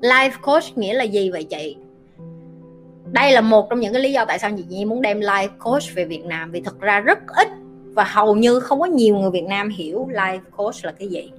life 0.00 0.30
coach 0.42 0.78
nghĩa 0.78 0.94
là 0.94 1.04
gì 1.04 1.30
vậy 1.30 1.44
chị? 1.44 1.76
Đây 3.12 3.32
là 3.32 3.40
một 3.40 3.70
trong 3.70 3.80
những 3.80 3.92
cái 3.92 4.02
lý 4.02 4.12
do 4.12 4.24
tại 4.24 4.38
sao 4.38 4.50
chị 4.56 4.64
Nhi 4.68 4.84
muốn 4.84 5.02
đem 5.02 5.20
life 5.20 5.48
coach 5.58 5.94
về 5.94 6.04
Việt 6.04 6.24
Nam. 6.24 6.50
Vì 6.50 6.60
thực 6.60 6.80
ra 6.80 7.00
rất 7.00 7.18
ít 7.28 7.48
và 7.92 8.04
hầu 8.04 8.36
như 8.36 8.60
không 8.60 8.80
có 8.80 8.86
nhiều 8.86 9.16
người 9.16 9.30
Việt 9.30 9.44
Nam 9.44 9.68
hiểu 9.68 10.08
life 10.12 10.40
coach 10.56 10.84
là 10.84 10.92
cái 10.92 11.08
gì. 11.08 11.30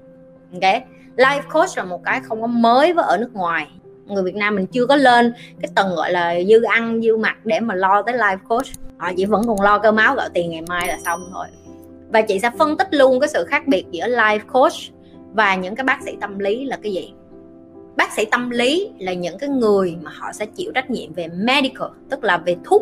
Ok? 0.54 0.84
Life 1.18 1.42
coach 1.54 1.78
là 1.78 1.84
một 1.84 2.04
cái 2.04 2.22
không 2.24 2.42
có 2.42 2.48
mới 2.48 2.94
với 2.94 3.06
ở 3.08 3.18
nước 3.18 3.34
ngoài. 3.34 3.68
Người 4.06 4.24
Việt 4.24 4.36
Nam 4.36 4.56
mình 4.56 4.66
chưa 4.68 4.86
có 4.86 4.96
lên 4.96 5.34
cái 5.62 5.72
tầng 5.76 5.96
gọi 5.96 6.12
là 6.12 6.36
dư 6.50 6.62
ăn, 6.62 7.02
dư 7.02 7.18
mặt 7.18 7.38
để 7.44 7.60
mà 7.60 7.76
lo 7.76 8.02
tới 8.02 8.18
life 8.18 8.38
coach. 8.48 8.68
Ờ, 8.98 9.06
họ 9.06 9.12
chỉ 9.18 9.26
vẫn 9.26 9.42
còn 9.48 9.62
lo 9.62 9.80
cơ 9.80 9.92
máu, 9.92 10.16
gọi 10.16 10.30
tiền 10.34 10.52
ngày 10.52 10.62
mai 10.62 10.88
là 10.88 10.98
xong 11.06 11.30
thôi. 11.34 11.48
Và 12.10 12.22
chị 12.22 12.40
sẽ 12.40 12.52
phân 12.60 12.78
tích 12.78 12.88
luôn 12.92 13.20
cái 13.20 13.30
sự 13.30 13.46
khác 13.46 13.68
biệt 13.68 13.86
giữa 13.92 14.08
life 14.08 14.40
coach 14.54 14.74
và 15.34 15.56
những 15.56 15.76
cái 15.76 15.84
bác 15.84 16.02
sĩ 16.06 16.12
tâm 16.22 16.40
lý 16.40 16.66
là 16.66 16.78
cái 16.84 16.94
gì. 16.94 17.14
Bác 17.96 18.12
sĩ 18.14 18.26
tâm 18.26 18.50
lý 18.50 18.92
là 19.00 19.14
những 19.14 19.38
cái 19.38 19.50
người 19.50 19.98
mà 20.02 20.12
họ 20.14 20.32
sẽ 20.34 20.46
chịu 20.46 20.72
trách 20.76 20.92
nhiệm 20.92 21.14
về 21.14 21.28
medical, 21.28 21.90
tức 22.10 22.24
là 22.24 22.38
về 22.38 22.56
thuốc. 22.64 22.82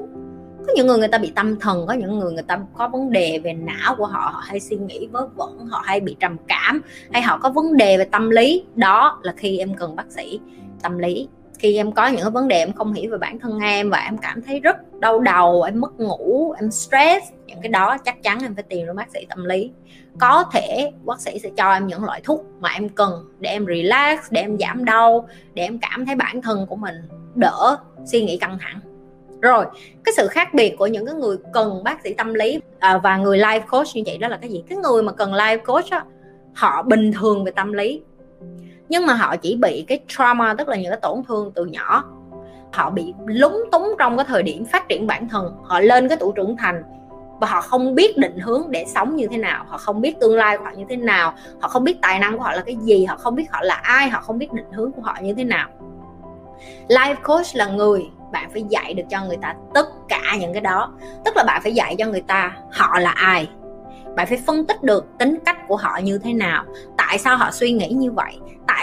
Có 0.68 0.74
những 0.76 0.88
người 0.88 0.98
người 0.98 1.08
ta 1.08 1.18
bị 1.18 1.32
tâm 1.36 1.60
thần, 1.60 1.88
có 1.88 1.94
những 1.94 2.20
người 2.20 2.32
người 2.32 2.44
ta 2.44 2.60
có 2.74 2.88
vấn 2.88 3.12
đề 3.12 3.40
về 3.44 3.54
não 3.54 3.96
của 3.96 4.06
họ 4.06 4.30
họ 4.34 4.42
hay 4.46 4.60
suy 4.60 4.78
nghĩ 4.78 5.08
vớ 5.08 5.28
vẩn, 5.36 5.68
họ 5.68 5.82
hay 5.86 6.00
bị 6.00 6.16
trầm 6.20 6.38
cảm, 6.48 6.82
hay 7.12 7.22
họ 7.22 7.38
có 7.38 7.50
vấn 7.50 7.78
đề 7.78 7.98
về 7.98 8.06
tâm 8.06 8.30
lý. 8.30 8.64
Đó 8.76 9.20
là 9.24 9.34
khi 9.38 9.58
em 9.58 9.74
cần 9.74 9.96
bác 9.96 10.12
sĩ 10.12 10.40
tâm 10.82 10.98
lý 10.98 11.28
khi 11.60 11.76
em 11.76 11.92
có 11.92 12.08
những 12.08 12.22
cái 12.22 12.32
vấn 12.32 12.48
đề 12.48 12.58
em 12.58 12.74
không 12.74 12.94
hiểu 12.94 13.12
về 13.12 13.18
bản 13.18 13.40
thân 13.40 13.60
em 13.60 13.90
và 13.90 13.98
em 13.98 14.18
cảm 14.18 14.42
thấy 14.42 14.60
rất 14.60 15.00
đau 15.00 15.20
đầu 15.20 15.62
em 15.62 15.82
mất 15.82 16.00
ngủ 16.00 16.52
em 16.52 16.72
stress 16.72 17.26
những 17.46 17.62
cái 17.62 17.70
đó 17.70 17.98
chắc 18.06 18.24
chắn 18.24 18.40
em 18.42 18.56
phải 18.56 18.64
tìm 18.64 18.88
đến 18.88 18.96
bác 18.96 19.12
sĩ 19.12 19.26
tâm 19.30 19.46
lý. 19.46 19.72
Có 20.20 20.44
thể 20.54 20.92
bác 21.06 21.22
sĩ 21.22 21.40
sẽ 21.40 21.50
cho 21.58 21.72
em 21.72 21.88
những 21.88 22.04
loại 22.04 22.22
thuốc 22.24 22.46
mà 22.60 22.70
em 22.70 22.90
cần 22.90 23.26
để 23.40 23.50
em 23.50 23.66
relax 23.66 24.20
để 24.32 24.42
em 24.42 24.58
giảm 24.58 24.86
đau 24.86 25.28
để 25.54 25.64
em 25.64 25.80
cảm 25.80 26.06
thấy 26.06 26.16
bản 26.16 26.42
thân 26.42 26.66
của 26.66 26.76
mình 26.76 26.96
đỡ 27.36 27.78
suy 28.06 28.26
nghĩ 28.26 28.38
căng 28.38 28.58
thẳng. 28.62 28.80
Rồi 29.42 29.66
cái 30.04 30.14
sự 30.18 30.28
khác 30.28 30.54
biệt 30.54 30.76
của 30.78 30.88
những 30.88 31.06
cái 31.06 31.16
người 31.16 31.38
cần 31.54 31.84
bác 31.84 32.04
sĩ 32.04 32.14
tâm 32.14 32.34
lý 32.34 32.60
à, 32.80 32.98
và 32.98 33.18
người 33.18 33.40
life 33.40 33.62
coach 33.72 33.88
như 33.94 34.04
vậy 34.06 34.18
đó 34.18 34.28
là 34.28 34.38
cái 34.38 34.50
gì? 34.50 34.64
Cái 34.70 34.78
người 34.78 35.04
mà 35.04 35.12
cần 35.12 35.34
life 35.34 35.66
coach 35.66 35.90
á, 35.90 36.04
họ 36.54 36.84
bình 36.84 37.12
thường 37.14 37.44
về 37.44 37.52
tâm 37.52 37.74
lý 37.74 38.02
nhưng 38.90 39.06
mà 39.06 39.14
họ 39.14 39.36
chỉ 39.36 39.56
bị 39.56 39.86
cái 39.88 40.00
trauma, 40.08 40.54
tức 40.54 40.68
là 40.68 40.76
những 40.76 40.92
cái 40.92 41.00
tổn 41.02 41.24
thương 41.28 41.52
từ 41.56 41.66
nhỏ. 41.66 42.04
Họ 42.74 42.90
bị 42.90 43.14
lúng 43.26 43.64
túng 43.72 43.96
trong 44.00 44.18
cái 44.18 44.26
thời 44.30 44.44
điểm 44.44 44.66
phát 44.66 44.90
triển 44.90 45.08
bản 45.08 45.30
thân. 45.30 45.56
Họ 45.64 45.80
lên 45.80 46.10
cái 46.10 46.18
tuổi 46.18 46.32
trưởng 46.36 46.58
thành 46.58 46.84
và 47.40 47.48
họ 47.48 47.62
không 47.62 47.96
biết 47.96 48.18
định 48.18 48.40
hướng 48.40 48.64
để 48.70 48.86
sống 48.88 49.16
như 49.16 49.28
thế 49.28 49.38
nào. 49.38 49.66
Họ 49.68 49.78
không 49.78 50.02
biết 50.02 50.20
tương 50.20 50.36
lai 50.36 50.58
của 50.58 50.64
họ 50.64 50.72
như 50.78 50.86
thế 50.90 50.96
nào. 50.96 51.34
Họ 51.60 51.68
không 51.68 51.84
biết 51.84 52.02
tài 52.02 52.20
năng 52.20 52.38
của 52.38 52.44
họ 52.44 52.52
là 52.52 52.62
cái 52.62 52.76
gì. 52.76 53.06
Họ 53.06 53.18
không 53.18 53.36
biết 53.36 53.52
họ 53.52 53.62
là 53.62 53.76
ai. 53.76 54.10
Họ 54.10 54.22
không 54.22 54.38
biết 54.38 54.54
định 54.54 54.72
hướng 54.72 54.92
của 54.92 55.02
họ 55.02 55.16
như 55.22 55.34
thế 55.34 55.44
nào. 55.44 55.70
Life 56.88 57.16
coach 57.24 57.46
là 57.54 57.68
người, 57.68 58.02
bạn 58.32 58.50
phải 58.54 58.64
dạy 58.70 58.94
được 58.94 59.04
cho 59.10 59.26
người 59.26 59.38
ta 59.42 59.56
tất 59.74 59.88
cả 60.08 60.22
những 60.40 60.54
cái 60.54 60.62
đó. 60.62 60.94
Tức 61.26 61.38
là 61.38 61.44
bạn 61.44 61.62
phải 61.64 61.74
dạy 61.74 61.96
cho 62.00 62.06
người 62.06 62.22
ta 62.22 62.52
họ 62.72 63.00
là 63.00 63.12
ai. 63.12 63.50
Bạn 64.16 64.28
phải 64.28 64.38
phân 64.48 64.66
tích 64.66 64.84
được 64.84 65.06
tính 65.18 65.38
cách 65.46 65.58
của 65.68 65.76
họ 65.76 66.00
như 66.04 66.18
thế 66.18 66.34
nào. 66.34 66.64
Tại 66.98 67.18
sao 67.18 67.38
họ 67.38 67.52
suy 67.52 67.72
nghĩ 67.72 67.88
như 67.88 68.12
vậy? 68.12 68.34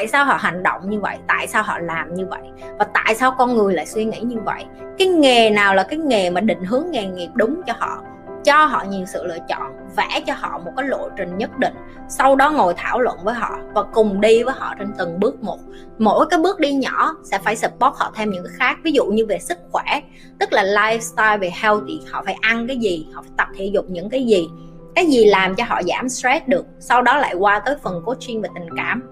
Tại 0.02 0.08
sao 0.08 0.24
họ 0.24 0.36
hành 0.40 0.62
động 0.62 0.90
như 0.90 1.00
vậy, 1.00 1.18
tại 1.26 1.46
sao 1.46 1.62
họ 1.62 1.78
làm 1.78 2.14
như 2.14 2.26
vậy, 2.26 2.42
và 2.78 2.86
tại 2.94 3.14
sao 3.14 3.34
con 3.38 3.56
người 3.56 3.74
lại 3.74 3.86
suy 3.86 4.04
nghĩ 4.04 4.20
như 4.20 4.36
vậy? 4.44 4.64
Cái 4.98 5.08
nghề 5.08 5.50
nào 5.50 5.74
là 5.74 5.82
cái 5.82 5.98
nghề 5.98 6.30
mà 6.30 6.40
định 6.40 6.64
hướng 6.64 6.84
nghề 6.90 7.06
nghiệp 7.06 7.28
đúng 7.34 7.62
cho 7.66 7.72
họ 7.78 8.02
cho 8.44 8.64
họ 8.64 8.84
nhiều 8.88 9.06
sự 9.06 9.24
lựa 9.24 9.38
chọn, 9.48 9.72
vẽ 9.96 10.20
cho 10.26 10.34
họ 10.36 10.58
một 10.58 10.70
cái 10.76 10.88
lộ 10.88 11.08
trình 11.16 11.38
nhất 11.38 11.58
định, 11.58 11.74
sau 12.08 12.36
đó 12.36 12.50
ngồi 12.50 12.74
thảo 12.76 13.00
luận 13.00 13.16
với 13.24 13.34
họ 13.34 13.58
và 13.74 13.82
cùng 13.82 14.20
đi 14.20 14.42
với 14.42 14.54
họ 14.58 14.74
trên 14.78 14.92
từng 14.98 15.20
bước 15.20 15.42
một. 15.42 15.58
Mỗi 15.98 16.26
cái 16.30 16.38
bước 16.38 16.60
đi 16.60 16.72
nhỏ 16.72 17.14
sẽ 17.24 17.38
phải 17.38 17.56
support 17.56 17.94
họ 17.94 18.12
thêm 18.14 18.30
những 18.30 18.44
cái 18.44 18.52
khác, 18.58 18.78
ví 18.84 18.92
dụ 18.92 19.04
như 19.04 19.26
về 19.26 19.38
sức 19.38 19.58
khỏe, 19.70 20.00
tức 20.38 20.52
là 20.52 20.64
lifestyle, 20.64 21.38
về 21.38 21.50
healthy, 21.62 22.00
họ 22.10 22.22
phải 22.24 22.36
ăn 22.40 22.66
cái 22.66 22.76
gì, 22.76 23.06
họ 23.14 23.22
phải 23.22 23.30
tập 23.36 23.48
thể 23.56 23.64
dục 23.64 23.84
những 23.88 24.10
cái 24.10 24.24
gì. 24.24 24.48
Cái 24.94 25.06
gì 25.06 25.24
làm 25.24 25.54
cho 25.54 25.64
họ 25.68 25.82
giảm 25.82 26.08
stress 26.08 26.46
được, 26.46 26.66
sau 26.80 27.02
đó 27.02 27.16
lại 27.16 27.34
qua 27.34 27.58
tới 27.58 27.76
phần 27.82 28.02
coaching 28.04 28.42
về 28.42 28.48
tình 28.54 28.76
cảm 28.76 29.11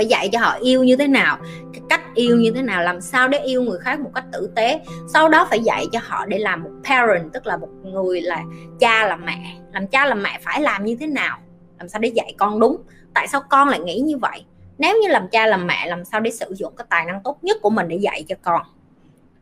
phải 0.00 0.06
dạy 0.06 0.28
cho 0.32 0.38
họ 0.38 0.58
yêu 0.60 0.84
như 0.84 0.96
thế 0.96 1.06
nào, 1.06 1.38
cái 1.72 1.82
cách 1.88 2.00
yêu 2.14 2.36
như 2.36 2.52
thế 2.52 2.62
nào, 2.62 2.82
làm 2.82 3.00
sao 3.00 3.28
để 3.28 3.38
yêu 3.38 3.62
người 3.62 3.78
khác 3.78 4.00
một 4.00 4.10
cách 4.14 4.24
tử 4.32 4.50
tế. 4.56 4.80
Sau 5.08 5.28
đó 5.28 5.46
phải 5.50 5.60
dạy 5.60 5.86
cho 5.92 6.00
họ 6.02 6.26
để 6.26 6.38
làm 6.38 6.62
một 6.62 6.70
parent, 6.84 7.32
tức 7.32 7.46
là 7.46 7.56
một 7.56 7.68
người 7.82 8.20
là 8.20 8.42
cha 8.80 9.06
là 9.06 9.16
mẹ. 9.16 9.56
Làm 9.72 9.86
cha 9.86 10.06
làm 10.06 10.22
mẹ 10.22 10.40
phải 10.42 10.60
làm 10.62 10.84
như 10.84 10.96
thế 11.00 11.06
nào? 11.06 11.38
Làm 11.78 11.88
sao 11.88 12.00
để 12.00 12.08
dạy 12.08 12.34
con 12.38 12.60
đúng? 12.60 12.76
Tại 13.14 13.28
sao 13.28 13.42
con 13.50 13.68
lại 13.68 13.80
nghĩ 13.80 14.00
như 14.00 14.18
vậy? 14.18 14.44
Nếu 14.78 14.98
như 15.02 15.08
làm 15.08 15.28
cha 15.28 15.46
làm 15.46 15.66
mẹ, 15.66 15.86
làm 15.86 16.04
sao 16.04 16.20
để 16.20 16.30
sử 16.30 16.54
dụng 16.54 16.72
cái 16.76 16.86
tài 16.90 17.04
năng 17.04 17.20
tốt 17.24 17.38
nhất 17.42 17.56
của 17.62 17.70
mình 17.70 17.88
để 17.88 17.96
dạy 17.96 18.24
cho 18.28 18.36
con? 18.42 18.62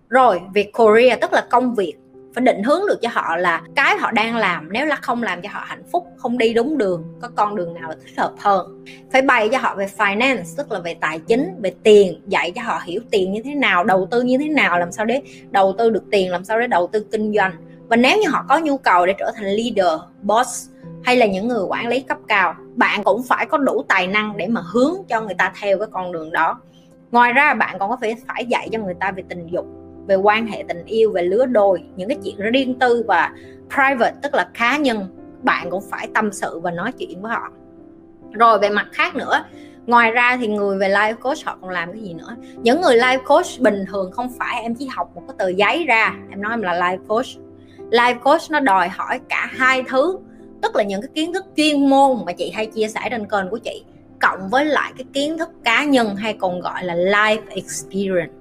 Rồi, 0.08 0.40
việc 0.54 0.72
career, 0.72 1.20
tức 1.20 1.32
là 1.32 1.46
công 1.50 1.74
việc 1.74 1.94
phải 2.38 2.54
định 2.54 2.62
hướng 2.62 2.80
được 2.88 2.98
cho 3.02 3.08
họ 3.12 3.36
là 3.36 3.62
cái 3.74 3.96
họ 3.98 4.10
đang 4.10 4.36
làm, 4.36 4.72
nếu 4.72 4.86
là 4.86 4.96
không 4.96 5.22
làm 5.22 5.42
cho 5.42 5.48
họ 5.52 5.62
hạnh 5.66 5.82
phúc, 5.92 6.06
không 6.16 6.38
đi 6.38 6.54
đúng 6.54 6.78
đường, 6.78 7.04
có 7.20 7.28
con 7.34 7.56
đường 7.56 7.74
nào 7.74 7.92
thích 8.04 8.18
hợp 8.18 8.32
hơn. 8.38 8.84
Phải 9.12 9.22
bày 9.22 9.48
cho 9.48 9.58
họ 9.58 9.74
về 9.74 9.88
finance, 9.96 10.44
tức 10.56 10.72
là 10.72 10.80
về 10.80 10.94
tài 10.94 11.18
chính, 11.18 11.54
về 11.62 11.74
tiền, 11.82 12.22
dạy 12.26 12.52
cho 12.54 12.62
họ 12.62 12.80
hiểu 12.84 13.00
tiền 13.10 13.32
như 13.32 13.42
thế 13.44 13.54
nào, 13.54 13.84
đầu 13.84 14.08
tư 14.10 14.22
như 14.22 14.38
thế 14.38 14.48
nào, 14.48 14.78
làm 14.78 14.92
sao 14.92 15.06
để 15.06 15.22
đầu 15.50 15.74
tư 15.78 15.90
được 15.90 16.02
tiền, 16.10 16.30
làm 16.30 16.44
sao 16.44 16.60
để 16.60 16.66
đầu 16.66 16.86
tư 16.92 17.06
kinh 17.12 17.34
doanh. 17.34 17.52
Và 17.88 17.96
nếu 17.96 18.18
như 18.18 18.28
họ 18.28 18.44
có 18.48 18.58
nhu 18.58 18.76
cầu 18.76 19.06
để 19.06 19.14
trở 19.18 19.32
thành 19.36 19.46
leader, 19.46 20.00
boss, 20.22 20.68
hay 21.04 21.16
là 21.16 21.26
những 21.26 21.48
người 21.48 21.64
quản 21.68 21.88
lý 21.88 22.00
cấp 22.00 22.18
cao, 22.28 22.54
bạn 22.74 23.04
cũng 23.04 23.22
phải 23.22 23.46
có 23.46 23.58
đủ 23.58 23.84
tài 23.88 24.06
năng 24.06 24.36
để 24.36 24.46
mà 24.46 24.60
hướng 24.72 24.94
cho 25.08 25.20
người 25.20 25.34
ta 25.34 25.52
theo 25.60 25.78
cái 25.78 25.88
con 25.90 26.12
đường 26.12 26.32
đó. 26.32 26.60
Ngoài 27.10 27.32
ra, 27.32 27.54
bạn 27.54 27.76
còn 27.78 27.90
có 27.90 27.96
phải 28.00 28.16
phải 28.26 28.46
dạy 28.46 28.68
cho 28.72 28.78
người 28.78 28.94
ta 29.00 29.10
về 29.10 29.22
tình 29.28 29.46
dục 29.46 29.66
về 30.08 30.14
quan 30.14 30.46
hệ 30.46 30.64
tình 30.68 30.84
yêu, 30.84 31.12
về 31.12 31.22
lứa 31.22 31.46
đôi, 31.46 31.82
những 31.96 32.08
cái 32.08 32.18
chuyện 32.24 32.52
riêng 32.52 32.78
tư 32.78 33.04
và 33.08 33.32
private, 33.74 34.14
tức 34.22 34.34
là 34.34 34.48
cá 34.58 34.76
nhân, 34.76 35.06
bạn 35.42 35.70
cũng 35.70 35.82
phải 35.90 36.08
tâm 36.14 36.32
sự 36.32 36.60
và 36.60 36.70
nói 36.70 36.92
chuyện 36.92 37.22
với 37.22 37.32
họ. 37.32 37.48
Rồi 38.32 38.58
về 38.58 38.70
mặt 38.70 38.86
khác 38.92 39.16
nữa, 39.16 39.44
ngoài 39.86 40.10
ra 40.10 40.36
thì 40.40 40.46
người 40.46 40.78
về 40.78 40.88
life 40.88 41.14
coach 41.14 41.44
họ 41.44 41.58
còn 41.60 41.70
làm 41.70 41.92
cái 41.92 42.00
gì 42.00 42.14
nữa? 42.14 42.36
Những 42.62 42.80
người 42.80 42.96
life 42.96 43.24
coach 43.26 43.46
bình 43.60 43.84
thường 43.88 44.10
không 44.12 44.28
phải, 44.38 44.62
em 44.62 44.74
chỉ 44.74 44.86
học 44.86 45.10
một 45.14 45.22
cái 45.28 45.34
tờ 45.38 45.48
giấy 45.48 45.84
ra, 45.84 46.14
em 46.30 46.42
nói 46.42 46.52
em 46.52 46.62
là 46.62 46.74
life 46.74 47.06
coach. 47.08 47.26
Life 47.90 48.18
coach 48.18 48.40
nó 48.50 48.60
đòi 48.60 48.88
hỏi 48.88 49.20
cả 49.28 49.50
hai 49.50 49.82
thứ, 49.88 50.18
tức 50.62 50.76
là 50.76 50.82
những 50.82 51.00
cái 51.00 51.08
kiến 51.14 51.32
thức 51.32 51.44
chuyên 51.56 51.90
môn 51.90 52.18
mà 52.26 52.32
chị 52.32 52.50
hay 52.50 52.66
chia 52.66 52.88
sẻ 52.88 53.00
trên 53.10 53.28
kênh 53.28 53.48
của 53.50 53.58
chị, 53.58 53.84
cộng 54.20 54.48
với 54.48 54.64
lại 54.64 54.92
cái 54.96 55.04
kiến 55.12 55.38
thức 55.38 55.48
cá 55.64 55.84
nhân 55.84 56.16
hay 56.16 56.32
còn 56.32 56.60
gọi 56.60 56.84
là 56.84 56.94
life 56.94 57.42
experience 57.48 58.37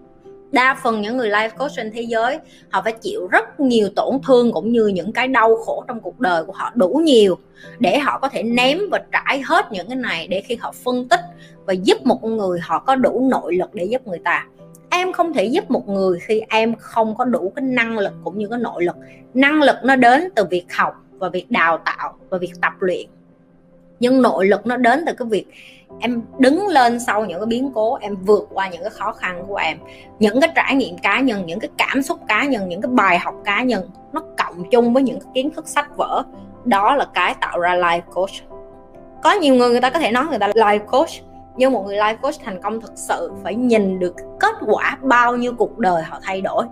đa 0.52 0.78
phần 0.84 1.02
những 1.02 1.18
người 1.18 1.30
life 1.30 1.50
coach 1.58 1.72
trên 1.76 1.92
thế 1.92 2.02
giới, 2.02 2.40
họ 2.70 2.82
phải 2.82 2.94
chịu 2.94 3.28
rất 3.28 3.60
nhiều 3.60 3.90
tổn 3.96 4.20
thương 4.28 4.52
cũng 4.54 4.72
như 4.72 4.88
những 4.88 5.14
cái 5.14 5.28
đau 5.28 5.56
khổ 5.56 5.84
trong 5.88 6.00
cuộc 6.00 6.20
đời 6.20 6.44
của 6.46 6.54
họ 6.54 6.72
đủ 6.76 7.02
nhiều 7.04 7.38
để 7.80 8.00
họ 8.00 8.20
có 8.20 8.30
thể 8.30 8.44
ném 8.44 8.80
và 8.92 9.00
trải 9.12 9.42
hết 9.42 9.66
những 9.72 9.88
cái 9.88 9.96
này 9.96 10.28
để 10.28 10.42
khi 10.42 10.56
họ 10.56 10.74
phân 10.84 11.08
tích 11.08 11.22
và 11.66 11.74
giúp 11.74 12.06
một 12.06 12.24
người 12.24 12.60
họ 12.60 12.80
có 12.80 12.96
đủ 12.96 13.28
nội 13.32 13.56
lực 13.56 13.74
để 13.74 13.86
giúp 13.86 14.08
người 14.08 14.20
ta. 14.24 14.46
Em 14.90 15.14
không 15.14 15.34
thể 15.34 15.46
giúp 15.46 15.72
một 15.72 15.88
người 15.90 16.20
khi 16.20 16.42
em 16.50 16.76
không 16.76 17.16
có 17.18 17.26
đủ 17.26 17.54
cái 17.56 17.64
năng 17.64 17.98
lực 17.98 18.14
cũng 18.24 18.38
như 18.38 18.48
cái 18.48 18.60
nội 18.60 18.84
lực. 18.84 18.96
Năng 19.34 19.62
lực 19.62 19.76
nó 19.84 19.96
đến 19.96 20.30
từ 20.36 20.46
việc 20.46 20.66
học 20.76 20.94
và 21.12 21.30
việc 21.30 21.52
đào 21.52 21.78
tạo 21.78 22.14
và 22.30 22.38
việc 22.38 22.52
tập 22.62 22.74
luyện 22.80 23.08
nhưng 24.00 24.22
nội 24.22 24.48
lực 24.48 24.68
nó 24.68 24.78
đến 24.78 25.04
từ 25.06 25.14
cái 25.14 25.28
việc 25.28 25.46
em 26.00 26.22
đứng 26.40 26.68
lên 26.68 27.00
sau 27.00 27.26
những 27.26 27.40
cái 27.40 27.46
biến 27.46 27.72
cố, 27.76 27.98
em 28.02 28.16
vượt 28.16 28.48
qua 28.54 28.70
những 28.70 28.82
cái 28.82 28.90
khó 28.90 29.12
khăn 29.12 29.44
của 29.48 29.56
em. 29.56 29.78
Những 30.20 30.42
cái 30.42 30.50
trải 30.56 30.76
nghiệm 30.76 30.98
cá 30.98 31.20
nhân, 31.20 31.46
những 31.46 31.60
cái 31.60 31.70
cảm 31.78 32.02
xúc 32.02 32.20
cá 32.28 32.46
nhân, 32.46 32.70
những 32.70 32.82
cái 32.82 32.92
bài 32.92 33.20
học 33.20 33.36
cá 33.46 33.64
nhân 33.64 33.90
nó 34.14 34.22
cộng 34.38 34.70
chung 34.72 34.94
với 34.94 35.04
những 35.04 35.20
cái 35.20 35.30
kiến 35.34 35.50
thức 35.52 35.68
sách 35.68 35.98
vở. 35.98 36.24
Đó 36.66 36.96
là 36.96 37.06
cái 37.14 37.36
tạo 37.42 37.60
ra 37.60 37.76
life 37.76 38.02
coach. 38.14 38.30
Có 39.24 39.32
nhiều 39.32 39.56
người 39.56 39.70
người 39.70 39.82
ta 39.82 39.90
có 39.90 40.00
thể 40.00 40.12
nói 40.12 40.26
người 40.30 40.40
ta 40.40 40.48
là 40.48 40.54
life 40.54 40.86
coach, 40.86 41.10
nhưng 41.58 41.74
một 41.74 41.86
người 41.86 41.98
life 41.98 42.18
coach 42.18 42.36
thành 42.46 42.62
công 42.62 42.82
thực 42.82 42.92
sự 42.96 43.32
phải 43.44 43.56
nhìn 43.56 44.00
được 44.00 44.16
kết 44.40 44.56
quả 44.68 44.98
bao 45.02 45.36
nhiêu 45.36 45.54
cuộc 45.58 45.78
đời 45.78 46.04
họ 46.04 46.20
thay 46.24 46.42
đổi. 46.42 46.66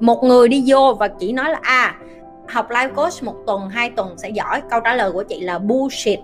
Một 0.00 0.24
người 0.24 0.48
đi 0.48 0.64
vô 0.66 0.96
và 0.98 1.08
chỉ 1.08 1.32
nói 1.32 1.50
là 1.50 1.58
à 1.62 1.94
học 2.52 2.70
life 2.70 2.94
coach 2.94 3.22
một 3.22 3.34
tuần, 3.46 3.68
hai 3.68 3.90
tuần 3.90 4.18
sẽ 4.18 4.28
giỏi. 4.28 4.62
Câu 4.70 4.80
trả 4.80 4.94
lời 4.94 5.12
của 5.12 5.22
chị 5.22 5.40
là 5.40 5.58
bullshit. 5.58 6.18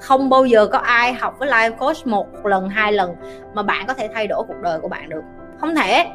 Không 0.00 0.30
bao 0.30 0.44
giờ 0.44 0.66
có 0.66 0.78
ai 0.78 1.12
học 1.12 1.34
với 1.38 1.48
life 1.48 1.76
coach 1.76 2.06
một 2.06 2.26
lần, 2.44 2.68
hai 2.68 2.92
lần 2.92 3.14
mà 3.54 3.62
bạn 3.62 3.86
có 3.86 3.94
thể 3.94 4.08
thay 4.14 4.26
đổi 4.26 4.42
cuộc 4.48 4.60
đời 4.62 4.80
của 4.80 4.88
bạn 4.88 5.08
được. 5.08 5.22
Không 5.60 5.74
thể. 5.74 6.06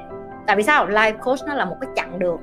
Tại 0.47 0.55
vì 0.55 0.63
sao? 0.63 0.87
Life 0.87 1.17
coach 1.17 1.39
nó 1.47 1.53
là 1.53 1.65
một 1.65 1.75
cái 1.81 1.89
chặng 1.95 2.19
đường. 2.19 2.39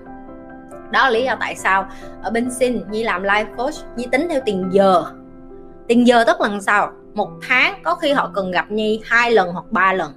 Đó 0.91 1.05
là 1.05 1.11
lý 1.11 1.25
do 1.25 1.37
tại 1.41 1.57
sao 1.57 1.87
ở 2.23 2.31
bên 2.31 2.51
xin 2.51 2.91
nhi 2.91 3.05
làm 3.05 3.23
life 3.23 3.57
coach, 3.57 3.75
nhi 3.97 4.07
tính 4.13 4.27
theo 4.31 4.41
tiền 4.45 4.69
giờ. 4.73 5.05
Tiền 5.89 6.07
giờ 6.07 6.25
tức 6.27 6.41
là 6.41 6.51
sau 6.61 6.91
một 7.15 7.31
tháng, 7.49 7.75
có 7.83 7.95
khi 7.95 8.13
họ 8.13 8.31
cần 8.35 8.51
gặp 8.51 8.71
nhi 8.71 9.01
hai 9.05 9.31
lần 9.31 9.53
hoặc 9.53 9.65
ba 9.71 9.93
lần 9.93 10.13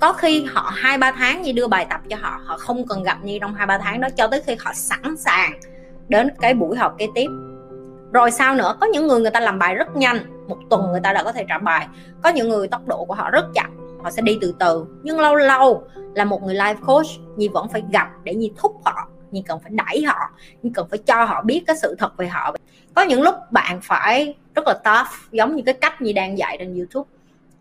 có 0.00 0.12
khi 0.12 0.44
họ 0.44 0.72
hai, 0.74 0.98
ba 0.98 1.12
tháng 1.12 1.42
như 1.42 1.52
đưa 1.52 1.68
bài 1.68 1.86
tập 1.90 2.00
cho 2.08 2.16
họ 2.20 2.40
họ 2.44 2.56
không 2.58 2.86
cần 2.86 3.02
gặp 3.02 3.18
như 3.22 3.38
trong 3.40 3.54
hai, 3.54 3.66
ba 3.66 3.78
tháng 3.78 4.00
đó, 4.00 4.08
cho 4.16 4.26
tới 4.26 4.42
khi 4.46 4.56
họ 4.60 4.72
sẵn 4.74 5.16
sàng 5.16 5.60
đến 6.08 6.28
cái 6.40 6.54
buổi 6.54 6.76
học 6.76 6.94
kế 6.98 7.08
tiếp. 7.14 7.28
Rồi 8.12 8.30
sao 8.30 8.54
nữa, 8.54 8.76
có 8.80 8.86
những 8.86 9.06
người 9.06 9.20
người 9.20 9.30
ta 9.30 9.40
làm 9.40 9.58
bài 9.58 9.74
rất 9.74 9.96
nhanh, 9.96 10.46
một 10.48 10.58
tuần 10.70 10.90
người 10.90 11.00
ta 11.02 11.12
đã 11.12 11.22
có 11.22 11.32
thể 11.32 11.44
trả 11.48 11.58
bài. 11.58 11.88
Có 12.22 12.28
những 12.28 12.48
người 12.48 12.68
tốc 12.68 12.86
độ 12.86 13.04
của 13.04 13.14
họ 13.14 13.30
rất 13.30 13.44
chậm, 13.54 13.98
họ 14.02 14.10
sẽ 14.10 14.22
đi 14.22 14.38
từ 14.40 14.54
từ. 14.58 14.84
Nhưng 15.02 15.20
lâu 15.20 15.34
lâu 15.34 15.84
là 16.14 16.24
một 16.24 16.42
người 16.42 16.54
life 16.54 16.76
coach, 16.86 17.06
nhi 17.36 17.48
vẫn 17.48 17.68
phải 17.68 17.82
gặp 17.92 18.08
để 18.24 18.34
nhi 18.34 18.52
thúc 18.56 18.76
họ, 18.84 19.08
nhi 19.30 19.44
cần 19.48 19.60
phải 19.60 19.72
đẩy 19.74 20.04
họ, 20.04 20.18
nhi 20.62 20.70
cần 20.74 20.88
phải 20.90 20.98
cho 20.98 21.24
họ 21.24 21.42
biết 21.42 21.62
cái 21.66 21.76
sự 21.76 21.94
thật 21.98 22.16
về 22.16 22.28
họ. 22.28 22.54
Có 22.94 23.02
những 23.02 23.22
lúc 23.22 23.34
bạn 23.50 23.80
phải 23.82 24.34
rất 24.54 24.66
là 24.66 24.74
tough, 24.84 25.32
giống 25.32 25.56
như 25.56 25.62
cái 25.66 25.74
cách 25.74 26.02
như 26.02 26.12
đang 26.12 26.38
dạy 26.38 26.56
trên 26.58 26.76
youtube, 26.76 27.10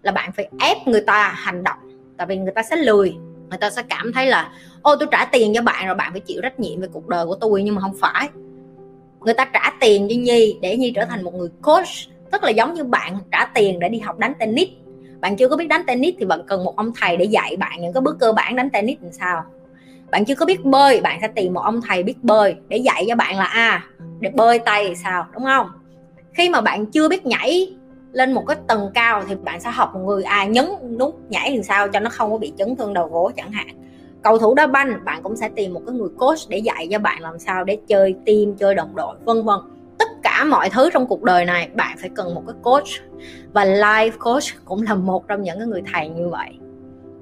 là 0.01 0.11
bạn 0.11 0.31
phải 0.31 0.49
ép 0.59 0.77
người 0.87 1.01
ta 1.01 1.29
hành 1.29 1.63
động 1.63 1.77
tại 2.17 2.27
vì 2.27 2.37
người 2.37 2.53
ta 2.55 2.63
sẽ 2.63 2.75
lười 2.75 3.17
người 3.49 3.57
ta 3.57 3.69
sẽ 3.69 3.83
cảm 3.89 4.13
thấy 4.13 4.27
là 4.27 4.51
ô 4.81 4.95
tôi 4.95 5.07
trả 5.11 5.25
tiền 5.25 5.53
cho 5.55 5.61
bạn 5.61 5.85
rồi 5.85 5.95
bạn 5.95 6.11
phải 6.11 6.21
chịu 6.21 6.41
trách 6.41 6.59
nhiệm 6.59 6.81
về 6.81 6.87
cuộc 6.93 7.07
đời 7.07 7.25
của 7.25 7.35
tôi. 7.35 7.63
Nhưng 7.63 7.75
mà 7.75 7.81
không 7.81 7.95
phải. 7.99 8.29
Người 9.19 9.33
ta 9.33 9.45
trả 9.53 9.73
tiền 9.79 10.07
cho 10.09 10.15
nhi 10.15 10.57
để 10.61 10.77
nhi 10.77 10.91
trở 10.95 11.05
thành 11.05 11.23
một 11.23 11.33
người 11.33 11.49
coach 11.61 11.87
tức 12.31 12.43
là 12.43 12.49
giống 12.49 12.73
như 12.73 12.83
bạn 12.83 13.17
trả 13.31 13.45
tiền 13.45 13.79
để 13.79 13.89
đi 13.89 13.99
học 13.99 14.19
đánh 14.19 14.33
tennis. 14.39 14.69
Bạn 15.19 15.35
chưa 15.35 15.47
có 15.47 15.57
biết 15.57 15.67
đánh 15.67 15.83
tennis 15.87 16.15
thì 16.19 16.25
bạn 16.25 16.41
cần 16.47 16.63
một 16.63 16.75
ông 16.77 16.91
thầy 17.01 17.17
để 17.17 17.25
dạy 17.25 17.55
bạn 17.59 17.81
những 17.81 17.93
cái 17.93 18.01
bước 18.01 18.17
cơ 18.19 18.31
bản 18.31 18.55
đánh 18.55 18.69
tennis 18.69 18.97
làm 19.01 19.11
sao. 19.11 19.43
Bạn 20.11 20.25
chưa 20.25 20.35
có 20.35 20.45
biết 20.45 20.65
bơi 20.65 21.01
bạn 21.01 21.19
sẽ 21.21 21.27
tìm 21.27 21.53
một 21.53 21.61
ông 21.61 21.81
thầy 21.87 22.03
biết 22.03 22.23
bơi 22.23 22.55
để 22.67 22.77
dạy 22.77 23.05
cho 23.07 23.15
bạn 23.15 23.37
là 23.37 23.43
a 23.43 23.69
à, 23.69 23.85
để 24.19 24.29
bơi 24.29 24.59
tay 24.59 24.85
thì 24.87 24.95
sao? 24.95 25.25
Đúng 25.33 25.43
không? 25.43 25.67
Khi 26.33 26.49
mà 26.49 26.61
bạn 26.61 26.85
chưa 26.85 27.09
biết 27.09 27.25
nhảy 27.25 27.75
lên 28.11 28.33
một 28.33 28.43
cái 28.47 28.57
tầng 28.67 28.91
cao 28.93 29.23
thì 29.27 29.35
bạn 29.35 29.59
sẽ 29.59 29.69
học 29.69 29.91
một 29.93 29.99
người 29.99 30.23
à 30.23 30.45
nhấn 30.45 30.65
nút 30.97 31.19
nhảy 31.29 31.55
làm 31.55 31.63
sao 31.63 31.87
cho 31.87 31.99
nó 31.99 32.09
không 32.09 32.31
có 32.31 32.37
bị 32.37 32.53
chấn 32.57 32.75
thương 32.75 32.93
đầu 32.93 33.07
gối 33.07 33.33
chẳng 33.35 33.51
hạn. 33.51 33.67
Cầu 34.21 34.37
thủ 34.37 34.55
đá 34.55 34.67
banh, 34.67 35.05
bạn 35.05 35.23
cũng 35.23 35.35
sẽ 35.35 35.49
tìm 35.55 35.73
một 35.73 35.81
cái 35.85 35.95
người 35.95 36.09
coach 36.17 36.39
để 36.49 36.57
dạy 36.57 36.87
cho 36.91 36.99
bạn 36.99 37.21
làm 37.21 37.39
sao 37.39 37.63
để 37.63 37.77
chơi 37.87 38.15
team, 38.25 38.55
chơi 38.57 38.75
đồng 38.75 38.95
đội, 38.95 39.15
vân 39.25 39.43
vân. 39.43 39.59
Tất 39.97 40.07
cả 40.23 40.43
mọi 40.43 40.69
thứ 40.69 40.89
trong 40.93 41.07
cuộc 41.07 41.23
đời 41.23 41.45
này, 41.45 41.69
bạn 41.73 41.97
phải 41.99 42.09
cần 42.15 42.35
một 42.35 42.43
cái 42.47 42.55
coach. 42.63 42.87
Và 43.53 43.65
life 43.65 44.11
coach 44.19 44.65
cũng 44.65 44.81
là 44.81 44.95
một 44.95 45.27
trong 45.27 45.43
những 45.43 45.57
cái 45.57 45.67
người 45.67 45.81
thầy 45.93 46.09
như 46.09 46.29
vậy. 46.29 46.49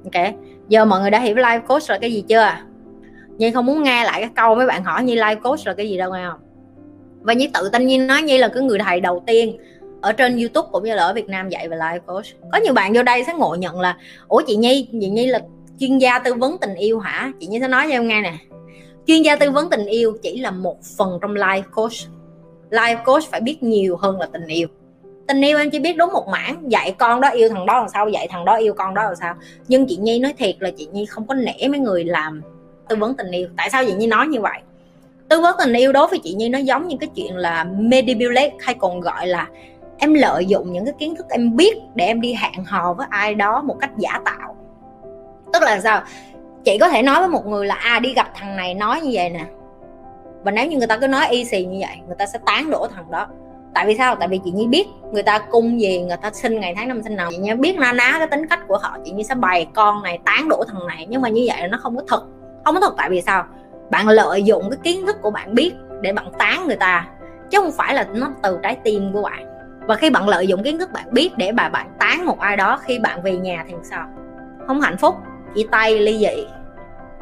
Ok, 0.03 0.33
giờ 0.69 0.85
mọi 0.85 1.01
người 1.01 1.11
đã 1.11 1.19
hiểu 1.19 1.35
life 1.35 1.61
coach 1.61 1.89
là 1.89 1.97
cái 1.97 2.13
gì 2.13 2.23
chưa? 2.27 2.49
Nhưng 3.37 3.53
không 3.53 3.65
muốn 3.65 3.83
nghe 3.83 4.03
lại 4.03 4.21
cái 4.21 4.29
câu 4.35 4.55
mấy 4.55 4.65
bạn 4.65 4.83
hỏi 4.83 5.03
như 5.03 5.15
life 5.15 5.41
coach 5.41 5.59
là 5.65 5.73
cái 5.73 5.89
gì 5.89 5.97
đâu 5.97 6.13
nghe 6.13 6.27
không? 6.31 6.39
Và 7.21 7.33
như 7.33 7.47
tự 7.53 7.69
tin 7.69 7.87
như 7.87 8.05
nói 8.05 8.21
như 8.21 8.37
là 8.37 8.47
cái 8.47 8.63
người 8.63 8.79
thầy 8.79 8.99
đầu 8.99 9.23
tiên 9.27 9.57
ở 10.05 10.11
trên 10.11 10.37
youtube 10.37 10.67
cũng 10.71 10.83
như 10.83 10.95
là 10.95 11.03
ở 11.03 11.13
việt 11.13 11.29
nam 11.29 11.49
dạy 11.49 11.69
về 11.69 11.77
life 11.77 11.99
coach. 11.99 12.25
Có 12.51 12.59
nhiều 12.63 12.73
bạn 12.73 12.93
vô 12.93 13.03
đây 13.03 13.23
sẽ 13.23 13.33
ngộ 13.33 13.55
nhận 13.55 13.79
là, 13.79 13.97
ủa, 14.27 14.41
chị 14.47 14.55
nhi 14.55 14.87
chị 14.91 15.09
nhi 15.09 15.25
là 15.25 15.39
chuyên 15.79 15.97
gia 15.97 16.19
tư 16.19 16.33
vấn 16.33 16.57
tình 16.57 16.75
yêu 16.75 16.99
hả? 16.99 17.31
Chị 17.39 17.47
nhi 17.47 17.59
sẽ 17.59 17.67
nói 17.67 17.85
cho 17.87 17.95
em 17.95 18.07
nghe 18.07 18.21
nè. 18.21 18.33
Chuyên 19.07 19.21
gia 19.21 19.35
tư 19.35 19.51
vấn 19.51 19.69
tình 19.69 19.85
yêu 19.85 20.17
chỉ 20.23 20.39
là 20.39 20.51
một 20.51 20.77
phần 20.97 21.19
trong 21.21 21.33
life 21.33 21.63
coach. 21.75 21.91
Life 22.69 23.03
coach 23.05 23.23
phải 23.31 23.41
biết 23.41 23.63
nhiều 23.63 23.97
hơn 23.97 24.19
là 24.19 24.27
tình 24.33 24.47
yêu. 24.47 24.67
Tình 25.27 25.41
yêu 25.41 25.57
em 25.57 25.69
chỉ 25.69 25.79
biết 25.79 25.97
đúng 25.97 26.13
một 26.13 26.27
mảng, 26.31 26.63
dạy 26.71 26.95
con 26.97 27.21
đó 27.21 27.29
yêu 27.29 27.49
thằng 27.49 27.65
đó 27.65 27.79
làm 27.79 27.89
sao, 27.93 28.09
dạy 28.09 28.27
thằng 28.27 28.45
đó 28.45 28.55
yêu 28.55 28.73
con 28.73 28.93
đó 28.93 29.03
làm 29.03 29.15
sao. 29.15 29.35
Nhưng 29.67 29.85
chị 29.87 29.97
nhi 29.97 30.19
nói 30.19 30.33
thiệt 30.37 30.55
là 30.59 30.71
chị 30.77 30.87
nhi 30.91 31.05
không 31.05 31.27
có 31.27 31.33
nể 31.33 31.67
mấy 31.67 31.79
người 31.79 32.03
làm 32.03 32.41
tư 32.89 32.95
vấn 32.95 33.17
tình 33.17 33.31
yêu. 33.31 33.47
Tại 33.57 33.69
sao 33.69 33.85
chị 33.85 33.93
nhi 33.93 34.07
nói 34.07 34.27
như 34.27 34.41
vậy? 34.41 34.59
Tư 35.29 35.41
vấn 35.41 35.55
tình 35.59 35.73
yêu 35.73 35.91
đối 35.91 36.07
với 36.07 36.19
chị 36.19 36.33
nhi 36.33 36.49
nó 36.49 36.59
giống 36.59 36.87
như 36.87 36.97
cái 36.99 37.09
chuyện 37.15 37.35
là 37.35 37.63
manipulate 37.63 38.51
hay 38.59 38.75
còn 38.79 38.99
gọi 38.99 39.27
là 39.27 39.47
em 39.97 40.13
lợi 40.13 40.45
dụng 40.45 40.73
những 40.73 40.85
cái 40.85 40.93
kiến 40.97 41.15
thức 41.15 41.29
em 41.29 41.55
biết 41.55 41.75
để 41.95 42.05
em 42.05 42.21
đi 42.21 42.33
hẹn 42.33 42.65
hò 42.65 42.93
với 42.93 43.07
ai 43.09 43.35
đó 43.35 43.61
một 43.61 43.75
cách 43.79 43.91
giả 43.97 44.19
tạo. 44.25 44.55
Tức 45.53 45.61
là 45.63 45.79
sao? 45.79 46.01
Chị 46.63 46.77
có 46.77 46.89
thể 46.89 47.01
nói 47.01 47.19
với 47.19 47.29
một 47.29 47.45
người 47.45 47.65
là 47.65 47.75
à 47.75 47.99
đi 47.99 48.13
gặp 48.13 48.27
thằng 48.33 48.55
này 48.55 48.73
nói 48.73 49.01
như 49.01 49.09
vậy 49.13 49.29
nè. 49.29 49.45
Và 50.43 50.51
nếu 50.51 50.67
như 50.67 50.77
người 50.77 50.87
ta 50.87 50.97
cứ 50.97 51.07
nói 51.07 51.27
y 51.29 51.45
xì 51.45 51.65
như 51.65 51.77
vậy, 51.81 51.97
người 52.07 52.15
ta 52.19 52.25
sẽ 52.25 52.39
tán 52.45 52.69
đổ 52.69 52.87
thằng 52.95 53.11
đó. 53.11 53.27
Tại 53.73 53.85
vì 53.85 53.95
sao? 53.97 54.15
Tại 54.15 54.27
vì 54.27 54.39
chị 54.45 54.51
nhi 54.51 54.67
biết 54.67 54.87
người 55.11 55.23
ta 55.23 55.39
cung 55.39 55.81
gì, 55.81 56.01
người 56.01 56.17
ta 56.17 56.31
sinh 56.33 56.59
ngày 56.59 56.73
tháng 56.77 56.87
năm 56.87 57.03
sinh 57.03 57.15
nào. 57.15 57.31
Chị 57.31 57.37
nhi 57.37 57.53
biết 57.53 57.77
na 57.79 57.93
ná 57.93 58.15
cái 58.17 58.27
tính 58.27 58.47
cách 58.47 58.59
của 58.67 58.77
họ, 58.77 58.97
chị 59.05 59.11
nhi 59.11 59.23
sẽ 59.23 59.35
bày 59.35 59.67
con 59.73 60.03
này, 60.03 60.19
tán 60.25 60.49
đổ 60.49 60.63
thằng 60.67 60.87
này. 60.87 61.05
Nhưng 61.09 61.21
mà 61.21 61.29
như 61.29 61.45
vậy 61.47 61.61
là 61.61 61.67
nó 61.67 61.77
không 61.77 61.95
có 61.95 62.03
thật. 62.07 62.23
Không 62.65 62.75
có 62.75 62.81
thật 62.81 62.93
tại 62.97 63.09
vì 63.09 63.21
sao? 63.21 63.45
Bạn 63.89 64.07
lợi 64.07 64.43
dụng 64.43 64.69
cái 64.69 64.79
kiến 64.83 65.05
thức 65.05 65.15
của 65.21 65.31
bạn 65.31 65.55
biết 65.55 65.73
để 66.01 66.13
bạn 66.13 66.31
tán 66.37 66.67
người 66.67 66.75
ta, 66.75 67.07
chứ 67.49 67.59
không 67.59 67.71
phải 67.71 67.93
là 67.93 68.07
nó 68.13 68.31
từ 68.43 68.59
trái 68.63 68.77
tim 68.83 69.13
của 69.13 69.21
bạn 69.21 69.54
và 69.87 69.95
khi 69.95 70.09
bạn 70.09 70.29
lợi 70.29 70.47
dụng 70.47 70.63
kiến 70.63 70.79
thức 70.79 70.91
bạn 70.91 71.07
biết 71.11 71.37
để 71.37 71.51
bà 71.51 71.69
bạn 71.69 71.91
tán 71.99 72.25
một 72.25 72.39
ai 72.39 72.57
đó 72.57 72.79
khi 72.83 72.99
bạn 72.99 73.23
về 73.23 73.37
nhà 73.37 73.65
thì 73.67 73.73
sao? 73.83 74.07
Không 74.67 74.81
hạnh 74.81 74.97
phúc 74.97 75.15
chia 75.55 75.65
tay 75.71 75.99
ly 75.99 76.17
dị. 76.17 76.47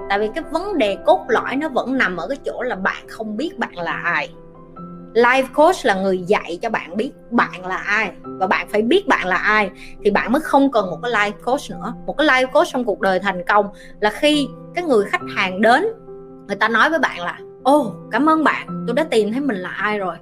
Tại 0.10 0.20
vì 0.20 0.30
cái 0.36 0.44
vấn 0.52 0.78
đề 0.78 0.98
cốt 1.06 1.26
lõi 1.28 1.56
nó 1.56 1.70
vẫn 1.70 1.98
nằm 1.98 2.18
ở 2.18 2.28
cái 2.28 2.38
chỗ 2.46 2.62
là 2.62 2.76
bạn 2.76 3.08
không 3.10 3.38
biết 3.38 3.60
bạn 3.60 3.76
là 3.76 4.02
ai. 4.04 4.34
Life 5.14 5.46
coach 5.54 5.76
là 5.84 5.94
người 5.94 6.18
dạy 6.18 6.60
cho 6.62 6.70
bạn 6.70 6.98
biết 6.98 7.12
bạn 7.32 7.66
là 7.66 7.78
ai. 7.78 8.12
Và 8.24 8.48
bạn 8.48 8.68
phải 8.70 8.82
biết 8.82 9.08
bạn 9.08 9.28
là 9.28 9.36
ai 9.36 9.70
thì 10.04 10.12
bạn 10.12 10.32
mới 10.32 10.42
không 10.42 10.72
cần 10.72 10.90
một 10.90 11.00
cái 11.04 11.12
life 11.12 11.44
coach 11.46 11.62
nữa. 11.70 11.94
Một 12.06 12.18
cái 12.18 12.28
life 12.28 12.48
coach 12.52 12.68
trong 12.74 12.86
cuộc 12.86 13.00
đời 13.00 13.20
thành 13.20 13.44
công 13.48 13.70
là 14.00 14.10
khi 14.10 14.48
cái 14.76 14.84
người 14.84 15.06
khách 15.06 15.22
hàng 15.36 15.62
đến, 15.62 15.84
người 16.48 16.56
ta 16.56 16.68
nói 16.68 16.90
với 16.90 17.00
bạn 17.00 17.20
là 17.20 17.40
ô 17.64 17.94
cảm 18.12 18.30
ơn 18.30 18.44
bạn, 18.44 18.84
tôi 18.88 18.96
đã 18.96 19.04
tìm 19.04 19.32
thấy 19.32 19.42
mình 19.42 19.58
là 19.58 19.70
ai 19.70 20.00
rồi 20.00 20.16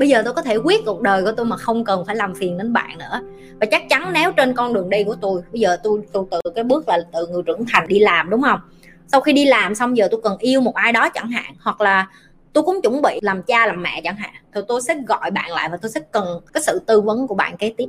bây 0.00 0.08
giờ 0.08 0.22
tôi 0.24 0.34
có 0.34 0.42
thể 0.42 0.56
quyết 0.56 0.80
cuộc 0.86 1.00
đời 1.00 1.24
của 1.24 1.32
tôi 1.32 1.46
mà 1.46 1.56
không 1.56 1.84
cần 1.84 2.04
phải 2.06 2.16
làm 2.16 2.34
phiền 2.34 2.58
đến 2.58 2.72
bạn 2.72 2.98
nữa. 2.98 3.20
Và 3.60 3.66
chắc 3.70 3.82
chắn 3.88 4.12
nếu 4.12 4.32
trên 4.32 4.54
con 4.54 4.72
đường 4.72 4.90
đi 4.90 5.04
của 5.04 5.16
tôi, 5.20 5.42
bây 5.52 5.60
giờ 5.60 5.76
tôi 5.82 6.00
tôi 6.12 6.24
từ 6.30 6.40
cái 6.54 6.64
bước 6.64 6.88
là 6.88 6.98
từ 7.12 7.26
người 7.26 7.42
trưởng 7.46 7.64
thành 7.72 7.88
đi 7.88 7.98
làm, 7.98 8.30
đúng 8.30 8.42
không? 8.42 8.60
Sau 9.06 9.20
khi 9.20 9.32
đi 9.32 9.44
làm 9.44 9.74
xong 9.74 9.96
giờ 9.96 10.08
tôi 10.10 10.20
cần 10.22 10.36
yêu 10.38 10.60
một 10.60 10.74
ai 10.74 10.92
đó 10.92 11.08
chẳng 11.08 11.30
hạn, 11.30 11.54
hoặc 11.60 11.80
là 11.80 12.06
tôi 12.52 12.64
cũng 12.64 12.82
chuẩn 12.82 13.02
bị 13.02 13.18
làm 13.22 13.42
cha 13.42 13.66
làm 13.66 13.82
mẹ 13.82 14.00
chẳng 14.04 14.16
hạn, 14.16 14.30
thì 14.54 14.60
tôi 14.68 14.82
sẽ 14.82 14.94
gọi 15.06 15.30
bạn 15.30 15.50
lại 15.50 15.68
và 15.68 15.76
tôi 15.76 15.90
sẽ 15.90 16.00
cần 16.12 16.40
cái 16.52 16.62
sự 16.62 16.80
tư 16.86 17.00
vấn 17.00 17.26
của 17.26 17.34
bạn 17.34 17.56
kế 17.56 17.74
tiếp. 17.76 17.88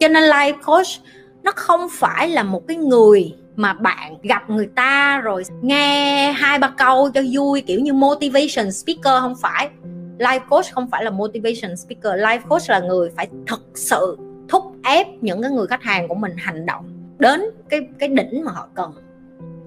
Cho 0.00 0.08
nên 0.08 0.22
life 0.22 0.62
coach 0.66 0.86
nó 1.42 1.52
không 1.56 1.88
phải 1.92 2.28
là 2.28 2.42
một 2.42 2.62
cái 2.68 2.76
người 2.76 3.34
mà 3.56 3.72
bạn 3.72 4.16
gặp 4.22 4.50
người 4.50 4.68
ta 4.74 5.18
rồi 5.18 5.42
nghe 5.62 6.32
hai 6.32 6.58
ba 6.58 6.72
câu 6.78 7.10
cho 7.14 7.22
vui, 7.32 7.60
kiểu 7.60 7.80
như 7.80 7.92
motivation 7.92 8.72
speaker 8.72 9.20
không 9.20 9.34
phải 9.40 9.68
life 10.18 10.40
coach 10.48 10.64
không 10.72 10.90
phải 10.90 11.04
là 11.04 11.10
motivation 11.10 11.76
speaker. 11.76 12.20
Life 12.20 12.40
coach 12.48 12.62
là 12.70 12.80
người 12.80 13.10
phải 13.16 13.28
thực 13.46 13.60
sự 13.74 14.16
thúc 14.48 14.62
ép 14.84 15.06
những 15.20 15.42
cái 15.42 15.50
người 15.50 15.66
khách 15.66 15.82
hàng 15.82 16.08
của 16.08 16.14
mình 16.14 16.32
hành 16.36 16.66
động 16.66 16.84
đến 17.18 17.40
cái 17.68 17.80
cái 17.98 18.08
đỉnh 18.08 18.44
mà 18.44 18.52
họ 18.52 18.68
cần. 18.74 18.92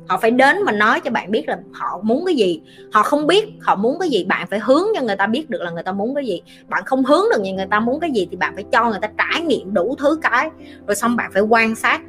Họ 0.08 0.18
phải 0.18 0.32
đến 0.32 0.64
mà 0.64 0.72
nói 0.72 1.00
cho 1.00 1.12
bạn 1.12 1.32
biết 1.32 1.48
là 1.48 1.60
họ 1.72 2.00
muốn 2.04 2.26
cái 2.26 2.36
gì. 2.36 2.62
Họ 2.94 3.04
không 3.04 3.28
biết 3.28 3.50
họ 3.62 3.76
muốn 3.76 4.00
cái 4.00 4.10
gì 4.10 4.24
bạn 4.24 4.48
phải 4.48 4.60
hướng 4.60 4.84
cho 4.96 5.02
người 5.02 5.16
ta 5.16 5.28
biết 5.28 5.50
được 5.50 5.62
là 5.62 5.72
người 5.72 5.84
ta 5.84 5.92
muốn 5.92 6.16
cái 6.16 6.26
gì. 6.26 6.42
Bạn 6.68 6.84
không 6.86 7.04
hướng 7.04 7.24
được 7.32 7.42
người 7.42 7.68
ta 7.70 7.80
muốn 7.80 8.00
cái 8.00 8.12
gì 8.12 8.28
thì 8.32 8.38
bạn 8.38 8.56
phải 8.56 8.64
cho 8.72 8.90
người 8.90 9.00
ta 9.02 9.10
trải 9.18 9.42
nghiệm 9.42 9.74
đủ 9.74 9.96
thứ 10.00 10.20
cái 10.22 10.50
rồi 10.88 10.96
xong 10.96 11.16
bạn 11.16 11.32
phải 11.34 11.42
quan 11.42 11.76
sát. 11.76 12.02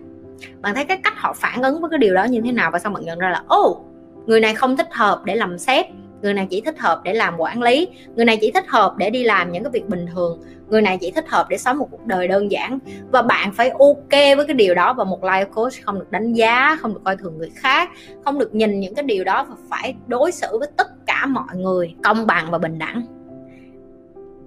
Bạn 0.61 0.75
thấy 0.75 0.85
cái 0.85 1.01
cách 1.05 1.15
họ 1.17 1.33
phản 1.33 1.63
ứng 1.63 1.81
với 1.81 1.91
cái 1.91 1.99
điều 1.99 2.15
đó 2.15 2.25
như 2.25 2.41
thế 2.45 2.53
nào 2.53 2.71
và 2.71 2.79
xong 2.79 2.93
bạn 2.93 3.05
nhận 3.05 3.19
ra 3.19 3.31
là 3.31 3.43
ô 3.49 3.71
oh, 3.71 3.85
người 4.27 4.41
này 4.41 4.55
không 4.55 4.77
thích 4.77 4.89
hợp 4.93 5.25
để 5.25 5.35
làm 5.35 5.59
sếp 5.59 5.87
người 6.23 6.35
này 6.35 6.47
chỉ 6.51 6.61
thích 6.61 6.79
hợp 6.79 7.01
để 7.05 7.15
làm 7.15 7.35
quản 7.39 7.63
lý. 7.63 7.89
Người 8.17 8.25
này 8.25 8.39
chỉ 8.41 8.51
thích 8.51 8.69
hợp 8.69 8.95
để 8.97 9.11
đi 9.11 9.25
làm 9.25 9.53
những 9.53 9.63
cái 9.63 9.71
việc 9.71 9.89
bình 9.89 10.07
thường. 10.15 10.41
Người 10.69 10.83
này 10.83 10.99
chỉ 11.01 11.11
thích 11.11 11.29
hợp 11.29 11.47
để 11.49 11.59
sống 11.59 11.79
một 11.79 11.89
cuộc 11.91 12.07
đời 12.07 12.29
đơn 12.29 12.51
giản. 12.51 12.79
Và 13.11 13.23
bạn 13.23 13.53
phải 13.53 13.71
ok 13.71 14.37
với 14.37 14.47
cái 14.47 14.55
điều 14.55 14.75
đó 14.75 14.93
và 14.93 15.05
một 15.05 15.23
life 15.23 15.47
coach 15.47 15.73
không 15.83 15.99
được 15.99 16.11
đánh 16.11 16.33
giá, 16.33 16.77
không 16.81 16.95
được 16.95 17.01
coi 17.05 17.17
thường 17.17 17.39
người 17.39 17.51
khác, 17.55 17.91
không 18.25 18.39
được 18.39 18.55
nhìn 18.55 18.81
những 18.81 18.95
cái 18.95 19.03
điều 19.03 19.25
đó 19.25 19.47
và 19.49 19.57
phải 19.71 19.95
đối 20.07 20.33
xử 20.33 20.59
với 20.59 20.69
tất 20.77 21.07
cả 21.07 21.27
mọi 21.27 21.57
người, 21.57 21.95
công 22.03 22.27
bằng 22.27 22.51
và 22.51 22.59
bình 22.59 22.79
đẳng. 22.79 23.03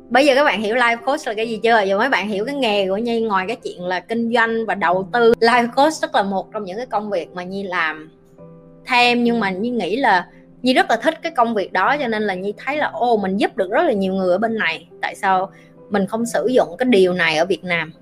Bây 0.10 0.25
giờ 0.25 0.36
các 0.36 0.44
bạn 0.44 0.62
hiểu 0.62 0.75
life 0.75 0.98
coach 0.98 1.27
là 1.27 1.34
cái 1.34 1.50
gì 1.50 1.60
chưa? 1.63 1.82
Giờ 1.82 1.98
mấy 1.98 2.10
bạn 2.10 2.27
hiểu 2.27 2.46
cái 2.46 2.55
nghề 2.55 2.88
của 2.88 2.98
nhi, 2.98 3.22
ngoài 3.22 3.46
cái 3.48 3.55
chuyện 3.63 3.86
là 3.86 4.00
kinh 4.00 4.34
doanh 4.34 4.65
và 4.65 4.75
đầu 4.75 5.10
tư. 5.13 5.34
Life 5.39 5.67
coach 5.75 5.94
rất 5.94 6.15
là 6.15 6.24
một 6.24 6.53
trong 6.53 6.65
những 6.65 6.77
cái 6.77 6.86
công 6.86 7.10
việc 7.10 7.34
mà 7.34 7.44
nhi 7.44 7.63
làm. 7.63 8.12
Thêm 8.88 9.24
nhưng 9.24 9.39
mà 9.39 9.50
nhi 9.50 9.70
nghĩ 9.70 9.96
là 9.96 10.27
nhi 10.65 10.74
rất 10.74 10.89
là 10.89 10.95
thích 10.95 11.22
cái 11.22 11.31
công 11.31 11.53
việc 11.53 11.74
đó 11.74 11.95
cho 12.00 12.07
nên 12.07 12.24
là 12.24 12.34
nhi 12.34 12.53
thấy 12.65 12.77
là 12.77 12.88
ô 12.93 13.17
mình 13.17 13.38
giúp 13.38 13.57
được 13.57 13.72
rất 13.72 13.84
là 13.84 13.93
nhiều 13.93 14.13
người 14.13 14.31
ở 14.31 14.38
bên 14.38 14.57
này. 14.57 14.88
Tại 15.01 15.15
sao 15.15 15.51
mình 15.89 16.07
không 16.07 16.25
sử 16.25 16.48
dụng 16.48 16.75
cái 16.77 16.86
điều 16.89 17.13
này 17.13 17.38
ở 17.38 17.45
việt 17.45 17.63
nam? 17.63 17.93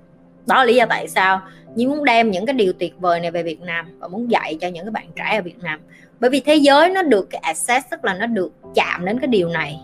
Đó 0.46 0.56
là 0.56 0.64
lý 0.64 0.74
do 0.74 0.86
tại 0.88 1.08
sao 1.08 1.40
nhi 1.74 1.86
muốn 1.86 2.04
đem 2.04 2.30
những 2.30 2.46
cái 2.46 2.54
điều 2.54 2.72
tuyệt 2.72 2.94
vời 3.00 3.20
này 3.20 3.30
về 3.30 3.42
việt 3.42 3.60
nam 3.60 3.86
và 3.98 4.08
muốn 4.08 4.30
dạy 4.30 4.58
cho 4.60 4.68
những 4.68 4.84
cái 4.84 4.90
bạn 4.90 5.06
trẻ 5.16 5.36
ở 5.36 5.42
việt 5.42 5.58
nam. 5.62 5.80
Bởi 6.20 6.30
vì 6.30 6.40
thế 6.40 6.54
giới 6.54 6.90
nó 6.90 7.02
được 7.02 7.30
cái 7.30 7.40
access 7.44 7.86
tức 7.90 8.04
là 8.04 8.14
nó 8.14 8.26
được 8.26 8.52
chạm 8.74 9.04
đến 9.04 9.18
cái 9.18 9.28
điều 9.28 9.48
này. 9.48 9.80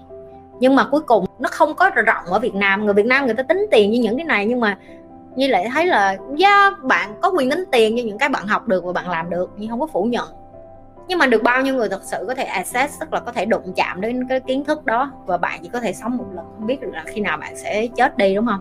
Nhưng 0.61 0.77
mà 0.77 0.85
cuối 0.91 1.01
cùng 1.01 1.25
nó 1.39 1.49
không 1.53 1.75
có 1.75 1.91
rộng 1.91 2.25
ở 2.25 2.39
Việt 2.39 2.55
Nam. 2.55 2.85
Người 2.85 2.95
Việt 2.95 3.07
Nam 3.07 3.27
người 3.27 3.35
ta 3.35 3.43
tính 3.43 3.67
tiền 3.71 3.91
như 3.91 4.01
những 4.01 4.17
cái 4.17 4.27
này 4.27 4.47
nhưng 4.47 4.61
mà 4.61 4.79
như 5.37 5.47
lại 5.47 5.69
thấy 5.75 5.87
là 5.87 6.17
yeah, 6.39 6.83
bạn 6.83 7.15
có 7.21 7.33
quyền 7.39 7.51
tính 7.51 7.65
tiền 7.73 7.95
như 7.95 8.05
những 8.05 8.19
cái 8.19 8.29
bạn 8.29 8.47
học 8.47 8.69
được 8.69 8.85
và 8.85 8.93
bạn 8.93 9.11
làm 9.11 9.31
được. 9.31 9.51
Nhưng 9.57 9.71
không 9.71 9.81
có 9.81 9.87
phủ 9.87 10.05
nhận 10.05 10.40
nhưng 11.11 11.19
mà 11.19 11.27
được 11.27 11.43
bao 11.43 11.63
nhiêu 11.63 11.75
người 11.75 11.89
thật 11.89 12.01
sự 12.05 12.25
có 12.29 12.35
thể 12.35 12.45
access 12.45 13.01
tức 13.01 13.13
là 13.13 13.21
có 13.21 13.33
thể 13.33 13.45
đụng 13.45 13.73
chạm 13.77 14.01
đến 14.01 14.27
cái 14.29 14.41
kiến 14.41 14.65
thức 14.65 14.85
đó 14.85 15.11
và 15.27 15.37
bạn 15.37 15.61
chỉ 15.63 15.69
có 15.73 15.81
thể 15.81 15.93
sống 15.93 16.17
một 16.17 16.25
lần? 16.35 16.45
Không 16.57 16.67
biết 16.67 16.81
được 16.81 16.91
là 16.93 17.05
khi 17.07 17.21
nào 17.21 17.37
bạn 17.37 17.57
sẽ 17.57 17.87
chết 17.97 18.19
đi 18.19 18.35
đúng 18.35 18.47
không? 18.47 18.61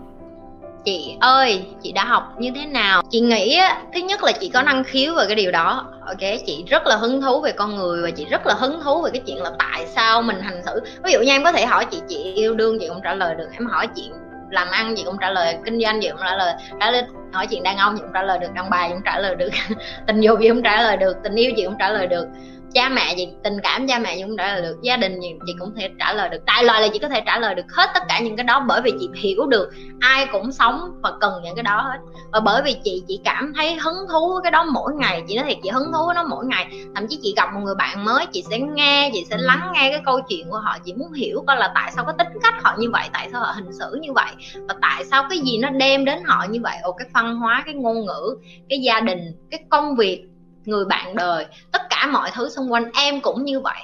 Chị 0.84 1.16
ơi 1.20 1.64
chị 1.82 1.92
đã 1.92 2.04
học 2.04 2.34
như 2.38 2.50
thế 2.54 2.66
nào? 2.66 3.02
Chị 3.10 3.20
nghĩ 3.20 3.56
á, 3.56 3.82
thứ 3.94 4.00
nhất 4.00 4.22
là 4.22 4.32
chị 4.32 4.50
có 4.54 4.62
năng 4.62 4.84
khiếu 4.84 5.14
về 5.14 5.24
cái 5.26 5.34
điều 5.34 5.50
đó 5.50 5.86
ok? 6.06 6.30
Chị 6.46 6.64
rất 6.68 6.86
là 6.86 6.96
hứng 6.96 7.20
thú 7.20 7.40
về 7.40 7.52
con 7.52 7.76
người 7.76 8.02
và 8.02 8.10
chị 8.10 8.24
rất 8.24 8.46
là 8.46 8.54
hứng 8.54 8.80
thú 8.84 9.02
về 9.02 9.10
cái 9.12 9.22
chuyện 9.26 9.42
là 9.42 9.50
tại 9.58 9.86
sao 9.86 10.22
mình 10.22 10.40
hành 10.40 10.62
xử. 10.64 10.80
Ví 11.04 11.12
dụ 11.12 11.18
như 11.20 11.30
em 11.30 11.44
có 11.44 11.52
thể 11.52 11.66
hỏi 11.66 11.86
chị 11.90 12.00
chị 12.08 12.32
yêu 12.34 12.54
đương 12.54 12.78
chị 12.80 12.88
cũng 12.88 13.00
trả 13.04 13.14
lời 13.14 13.34
được 13.34 13.48
em 13.52 13.66
hỏi 13.66 13.88
chị 13.94 14.10
làm 14.50 14.70
ăn 14.70 14.96
gì 14.96 15.04
cũng 15.04 15.16
trả 15.20 15.30
lời, 15.30 15.56
kinh 15.64 15.80
doanh 15.80 16.02
gì 16.02 16.08
cũng 16.10 16.20
trả 16.20 16.36
lời 16.36 16.54
trả 16.80 16.90
lời, 16.90 17.02
hỏi 17.32 17.46
chuyện 17.50 17.62
đàn 17.62 17.76
ông 17.76 17.96
gì 17.96 18.02
cũng 18.02 18.12
trả 18.14 18.22
lời 18.22 18.38
được, 18.38 18.52
đàn 18.54 18.70
bà 18.70 18.86
gì 18.86 18.92
cũng 18.92 19.02
trả 19.04 19.18
lời 19.18 19.36
được, 19.36 19.50
tình 20.06 20.20
dục 20.20 20.40
gì 20.40 20.48
cũng 20.48 20.62
trả 20.62 20.82
lời 20.82 20.96
được, 20.96 21.16
tình 21.24 21.34
yêu 21.34 21.50
gì 21.56 21.64
cũng 21.64 21.76
trả 21.78 21.88
lời 21.88 22.06
được 22.06 22.26
cha 22.74 22.88
mẹ 22.88 23.14
gì, 23.16 23.28
tình 23.44 23.56
cảm 23.62 23.86
cha 23.86 23.98
mẹ 23.98 24.16
gì 24.16 24.22
cũng 24.22 24.36
trả 24.36 24.52
lời 24.52 24.62
được, 24.62 24.76
gia 24.82 24.96
đình 24.96 25.20
gì 25.20 25.28
chị 25.46 25.52
cũng 25.58 25.74
thể 25.76 25.90
trả 25.98 26.12
lời 26.12 26.28
được. 26.28 26.44
Đại 26.44 26.64
loại 26.64 26.82
là 26.82 26.88
chị 26.92 26.98
có 26.98 27.08
thể 27.08 27.22
trả 27.26 27.38
lời 27.38 27.54
được 27.54 27.72
hết 27.72 27.90
tất 27.94 28.02
cả 28.08 28.20
những 28.20 28.36
cái 28.36 28.44
đó 28.44 28.64
bởi 28.68 28.80
vì 28.82 28.92
chị 29.00 29.08
hiểu 29.14 29.46
được 29.46 29.70
ai 30.00 30.26
cũng 30.32 30.52
sống 30.52 30.80
và 31.02 31.12
cần 31.20 31.32
những 31.44 31.54
cái 31.54 31.62
đó 31.62 31.80
hết. 31.80 31.98
Và 32.32 32.40
bởi 32.40 32.62
vì 32.62 32.76
chị 32.84 33.02
chỉ 33.08 33.20
cảm 33.24 33.52
thấy 33.56 33.74
hứng 33.74 34.08
thú 34.12 34.32
với 34.32 34.42
cái 34.42 34.50
đó 34.50 34.64
mỗi 34.64 34.92
ngày, 34.94 35.22
chị 35.28 35.36
nói 35.36 35.44
thiệt, 35.48 35.56
chị 35.62 35.70
hứng 35.70 35.92
thú 35.92 36.06
với 36.06 36.14
nó 36.14 36.24
mỗi 36.30 36.46
ngày. 36.46 36.66
Thậm 36.94 37.06
chí 37.08 37.18
chị 37.22 37.34
gặp 37.36 37.48
một 37.54 37.60
người 37.64 37.74
bạn 37.74 38.04
mới, 38.04 38.26
chị 38.32 38.44
sẽ 38.50 38.58
nghe, 38.58 39.10
chị 39.12 39.26
sẽ 39.30 39.36
lắng 39.38 39.72
nghe 39.74 39.90
cái 39.90 40.00
câu 40.04 40.20
chuyện 40.28 40.50
của 40.50 40.58
họ, 40.58 40.76
chị 40.84 40.92
muốn 40.92 41.12
hiểu 41.12 41.44
coi 41.46 41.56
là 41.56 41.72
tại 41.74 41.92
sao 41.94 42.04
có 42.04 42.12
tính 42.12 42.28
cách 42.42 42.54
họ 42.62 42.74
như 42.78 42.90
vậy, 42.90 43.08
tại 43.12 43.28
sao 43.32 43.40
họ 43.40 43.52
hình 43.52 43.72
xử 43.72 43.98
như 44.00 44.12
vậy, 44.12 44.32
và 44.68 44.74
tại 44.82 45.04
sao 45.04 45.26
cái 45.30 45.38
gì 45.38 45.58
nó 45.58 45.70
đem 45.70 46.04
đến 46.04 46.18
họ 46.24 46.46
như 46.50 46.60
vậy. 46.62 46.76
Ồ, 46.82 46.92
cái 46.92 47.08
văn 47.14 47.36
hóa, 47.36 47.62
cái 47.66 47.74
ngôn 47.74 48.06
ngữ, 48.06 48.36
cái 48.68 48.78
gia 48.78 49.00
đình, 49.00 49.18
cái 49.50 49.60
công 49.70 49.96
việc 49.96 50.26
người 50.64 50.84
bạn 50.84 51.16
đời 51.16 51.46
tất 51.72 51.82
cả 51.90 52.06
mọi 52.12 52.30
thứ 52.34 52.48
xung 52.48 52.72
quanh 52.72 52.90
em 52.94 53.20
cũng 53.20 53.44
như 53.44 53.60
vậy. 53.60 53.80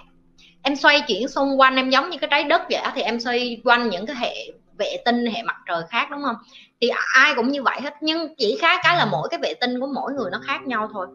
Em 0.63 0.77
xoay 0.77 1.01
chuyển 1.01 1.29
xung 1.29 1.61
quanh 1.61 1.77
em 1.77 1.91
giống 1.91 2.11
như 2.11 2.19
cái 2.19 2.29
trái 2.31 2.45
đất 2.45 2.63
vậy 2.71 2.81
thì 2.95 3.03
em 3.03 3.21
xoay 3.21 3.61
quanh 3.65 3.91
những 3.91 4.07
cái 4.07 4.17
hệ 4.17 4.35
vệ 4.79 4.97
tinh 5.05 5.27
hệ 5.27 5.43
mặt 5.43 5.57
trời 5.67 5.83
khác 5.89 6.09
đúng 6.11 6.23
không? 6.23 6.37
Thì 6.81 6.89
ai 7.15 7.35
cũng 7.35 7.49
như 7.49 7.63
vậy 7.63 7.81
hết 7.81 7.95
nhưng 8.01 8.35
chỉ 8.39 8.59
khác 8.61 8.81
cái 8.85 8.97
là 8.97 9.05
mỗi 9.05 9.29
cái 9.31 9.41
vệ 9.43 9.55
tinh 9.55 9.81
của 9.81 9.87
mỗi 9.95 10.13
người 10.13 10.31
nó 10.31 10.41
khác 10.47 10.67
nhau 10.67 10.89
thôi 10.93 11.07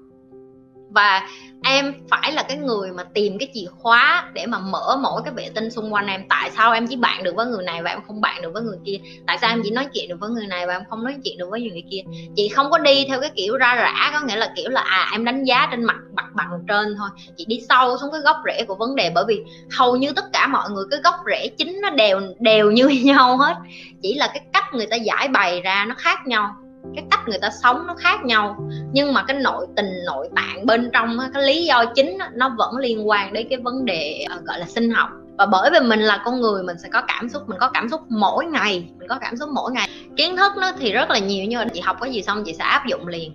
và 0.91 1.27
em 1.63 1.93
phải 2.09 2.31
là 2.31 2.43
cái 2.43 2.57
người 2.57 2.91
mà 2.91 3.03
tìm 3.03 3.37
cái 3.39 3.49
chìa 3.53 3.67
khóa 3.79 4.29
để 4.33 4.45
mà 4.45 4.59
mở 4.59 4.97
mỗi 5.01 5.21
cái 5.25 5.33
vệ 5.33 5.49
tinh 5.55 5.71
xung 5.71 5.93
quanh 5.93 6.07
em. 6.07 6.23
Tại 6.29 6.51
sao 6.51 6.73
em 6.73 6.87
chỉ 6.87 6.95
bạn 6.95 7.23
được 7.23 7.35
với 7.35 7.45
người 7.45 7.63
này 7.63 7.83
và 7.83 7.89
em 7.89 7.99
không 8.07 8.21
bạn 8.21 8.41
được 8.41 8.53
với 8.53 8.61
người 8.61 8.77
kia? 8.85 8.97
Tại 9.27 9.37
sao 9.41 9.49
em 9.49 9.61
chỉ 9.63 9.71
nói 9.71 9.87
chuyện 9.93 10.09
được 10.09 10.15
với 10.19 10.29
người 10.29 10.47
này 10.47 10.67
và 10.67 10.73
em 10.73 10.81
không 10.89 11.03
nói 11.03 11.15
chuyện 11.23 11.37
được 11.37 11.49
với 11.51 11.61
người 11.61 11.83
kia? 11.91 12.01
Chị 12.35 12.49
không 12.49 12.71
có 12.71 12.77
đi 12.77 13.05
theo 13.07 13.21
cái 13.21 13.29
kiểu 13.35 13.57
ra 13.57 13.75
rã, 13.75 14.11
có 14.13 14.27
nghĩa 14.27 14.35
là 14.35 14.53
kiểu 14.55 14.69
là 14.69 14.81
à 14.81 15.09
em 15.11 15.25
đánh 15.25 15.43
giá 15.43 15.67
trên 15.71 15.83
mặt 15.83 15.97
mặt 16.13 16.25
bằng 16.33 16.63
trên 16.67 16.95
thôi. 16.97 17.09
Chị 17.37 17.45
đi 17.45 17.61
sâu 17.69 17.97
xuống 17.97 18.11
cái 18.11 18.21
gốc 18.21 18.37
rễ 18.45 18.63
của 18.63 18.75
vấn 18.75 18.95
đề, 18.95 19.11
bởi 19.15 19.23
vì 19.27 19.41
hầu 19.77 19.95
như 19.95 20.11
tất 20.11 20.25
cả 20.33 20.47
mọi 20.47 20.69
người, 20.69 20.85
cái 20.91 20.99
gốc 21.03 21.15
rễ 21.25 21.47
chính 21.47 21.81
nó 21.81 21.89
đều 21.89 22.21
đều 22.39 22.71
như 22.71 22.87
nhau 23.03 23.37
hết. 23.37 23.55
Chỉ 24.01 24.13
là 24.13 24.27
cái 24.27 24.43
cách 24.53 24.73
người 24.73 24.87
ta 24.87 24.95
giải 24.95 25.27
bày 25.27 25.61
ra 25.61 25.85
nó 25.89 25.95
khác 25.97 26.27
nhau 26.27 26.55
cái 26.95 27.05
cách 27.11 27.19
người 27.27 27.39
ta 27.41 27.49
sống 27.63 27.87
nó 27.87 27.95
khác 27.99 28.25
nhau. 28.25 28.69
Nhưng 28.91 29.13
mà 29.13 29.23
cái 29.23 29.37
nội 29.37 29.67
tình 29.75 29.89
nội 30.05 30.29
tạng 30.35 30.65
bên 30.65 30.89
trong 30.93 31.17
cái 31.33 31.43
lý 31.43 31.65
do 31.65 31.85
chính 31.95 32.17
nó 32.33 32.49
vẫn 32.57 32.77
liên 32.77 33.09
quan 33.09 33.33
đến 33.33 33.47
cái 33.49 33.59
vấn 33.59 33.85
đề 33.85 34.25
ờ, 34.29 34.41
gọi 34.43 34.59
là 34.59 34.65
sinh 34.65 34.91
học. 34.91 35.09
Và 35.37 35.45
bởi 35.45 35.69
vì 35.71 35.79
mình 35.79 35.99
là 35.99 36.21
con 36.25 36.41
người, 36.41 36.63
mình 36.63 36.77
sẽ 36.83 36.89
có 36.89 37.01
cảm 37.07 37.29
xúc, 37.29 37.49
mình 37.49 37.59
có 37.59 37.69
cảm 37.69 37.89
xúc 37.89 38.01
mỗi 38.09 38.45
ngày, 38.45 38.89
mình 38.99 39.07
có 39.07 39.17
cảm 39.21 39.37
xúc 39.37 39.49
mỗi 39.53 39.71
ngày. 39.71 39.89
Kiến 40.17 40.37
thức 40.37 40.51
nó 40.57 40.71
thì 40.79 40.91
rất 40.91 41.09
là 41.09 41.19
nhiều, 41.19 41.45
nhưng 41.47 41.59
mà 41.59 41.65
chị 41.73 41.79
học 41.79 41.97
cái 42.01 42.11
gì 42.11 42.21
xong 42.21 42.43
chị 42.45 42.53
sẽ 42.53 42.63
áp 42.63 42.85
dụng 42.87 43.07
liền. 43.07 43.33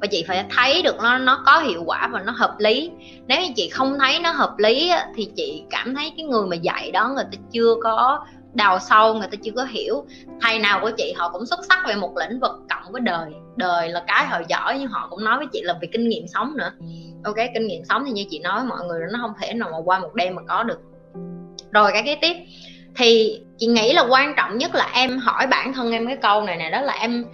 Và 0.00 0.06
chị 0.06 0.24
phải 0.28 0.44
thấy 0.56 0.82
được 0.82 0.96
nó 1.02 1.18
nó 1.18 1.42
có 1.46 1.58
hiệu 1.58 1.82
quả 1.86 2.08
và 2.12 2.22
nó 2.22 2.32
hợp 2.32 2.54
lý. 2.58 2.90
Nếu 3.26 3.40
như 3.40 3.48
chị 3.56 3.68
không 3.68 3.98
thấy 3.98 4.18
nó 4.20 4.30
hợp 4.30 4.54
lý 4.58 4.90
thì 5.14 5.28
chị 5.36 5.62
cảm 5.70 5.94
thấy 5.94 6.12
cái 6.16 6.26
người 6.26 6.46
mà 6.46 6.56
dạy 6.56 6.90
đó, 6.90 7.08
người 7.08 7.24
ta 7.24 7.38
chưa 7.52 7.74
có 7.82 8.24
đào 8.56 8.78
sâu 8.78 9.14
người 9.14 9.28
ta 9.30 9.36
chưa 9.42 9.52
có 9.56 9.64
hiểu. 9.64 10.04
Thầy 10.40 10.58
nào 10.58 10.80
của 10.82 10.90
chị 10.96 11.12
họ 11.16 11.30
cũng 11.32 11.46
xuất 11.46 11.60
sắc 11.68 11.78
về 11.88 11.94
một 11.94 12.12
lĩnh 12.16 12.40
vực 12.40 12.52
cộng 12.70 12.92
với 12.92 13.00
đời. 13.00 13.32
Đời 13.56 13.88
là 13.88 14.04
cái 14.06 14.26
họ 14.26 14.40
giỏi, 14.48 14.78
nhưng 14.78 14.88
họ 14.88 15.06
cũng 15.10 15.24
nói 15.24 15.38
với 15.38 15.46
chị 15.52 15.60
là 15.62 15.74
về 15.82 15.88
kinh 15.92 16.08
nghiệm 16.08 16.28
sống 16.28 16.56
nữa. 16.56 16.72
Ok, 17.24 17.36
kinh 17.54 17.66
nghiệm 17.66 17.84
sống 17.84 18.02
thì 18.06 18.12
như 18.12 18.24
chị 18.30 18.38
nói, 18.38 18.64
mọi 18.64 18.78
người 18.86 19.00
nó 19.12 19.18
không 19.22 19.32
thể 19.40 19.54
nào 19.54 19.68
mà 19.72 19.78
qua 19.84 19.98
một 19.98 20.14
đêm 20.14 20.34
mà 20.34 20.42
có 20.48 20.62
được. 20.62 20.78
Rồi 21.72 21.90
cái 21.92 22.02
kế 22.04 22.16
tiếp, 22.20 22.36
thì 22.96 23.40
chị 23.58 23.66
nghĩ 23.66 23.92
là 23.92 24.06
quan 24.10 24.34
trọng 24.36 24.58
nhất 24.58 24.74
là 24.74 24.90
em 24.94 25.18
hỏi 25.18 25.46
bản 25.46 25.72
thân 25.72 25.92
em 25.92 26.06
cái 26.06 26.16
câu 26.16 26.42
này 26.42 26.56
nè, 26.56 26.70
đó 26.70 26.80
là 26.80 26.92
em 26.92 27.24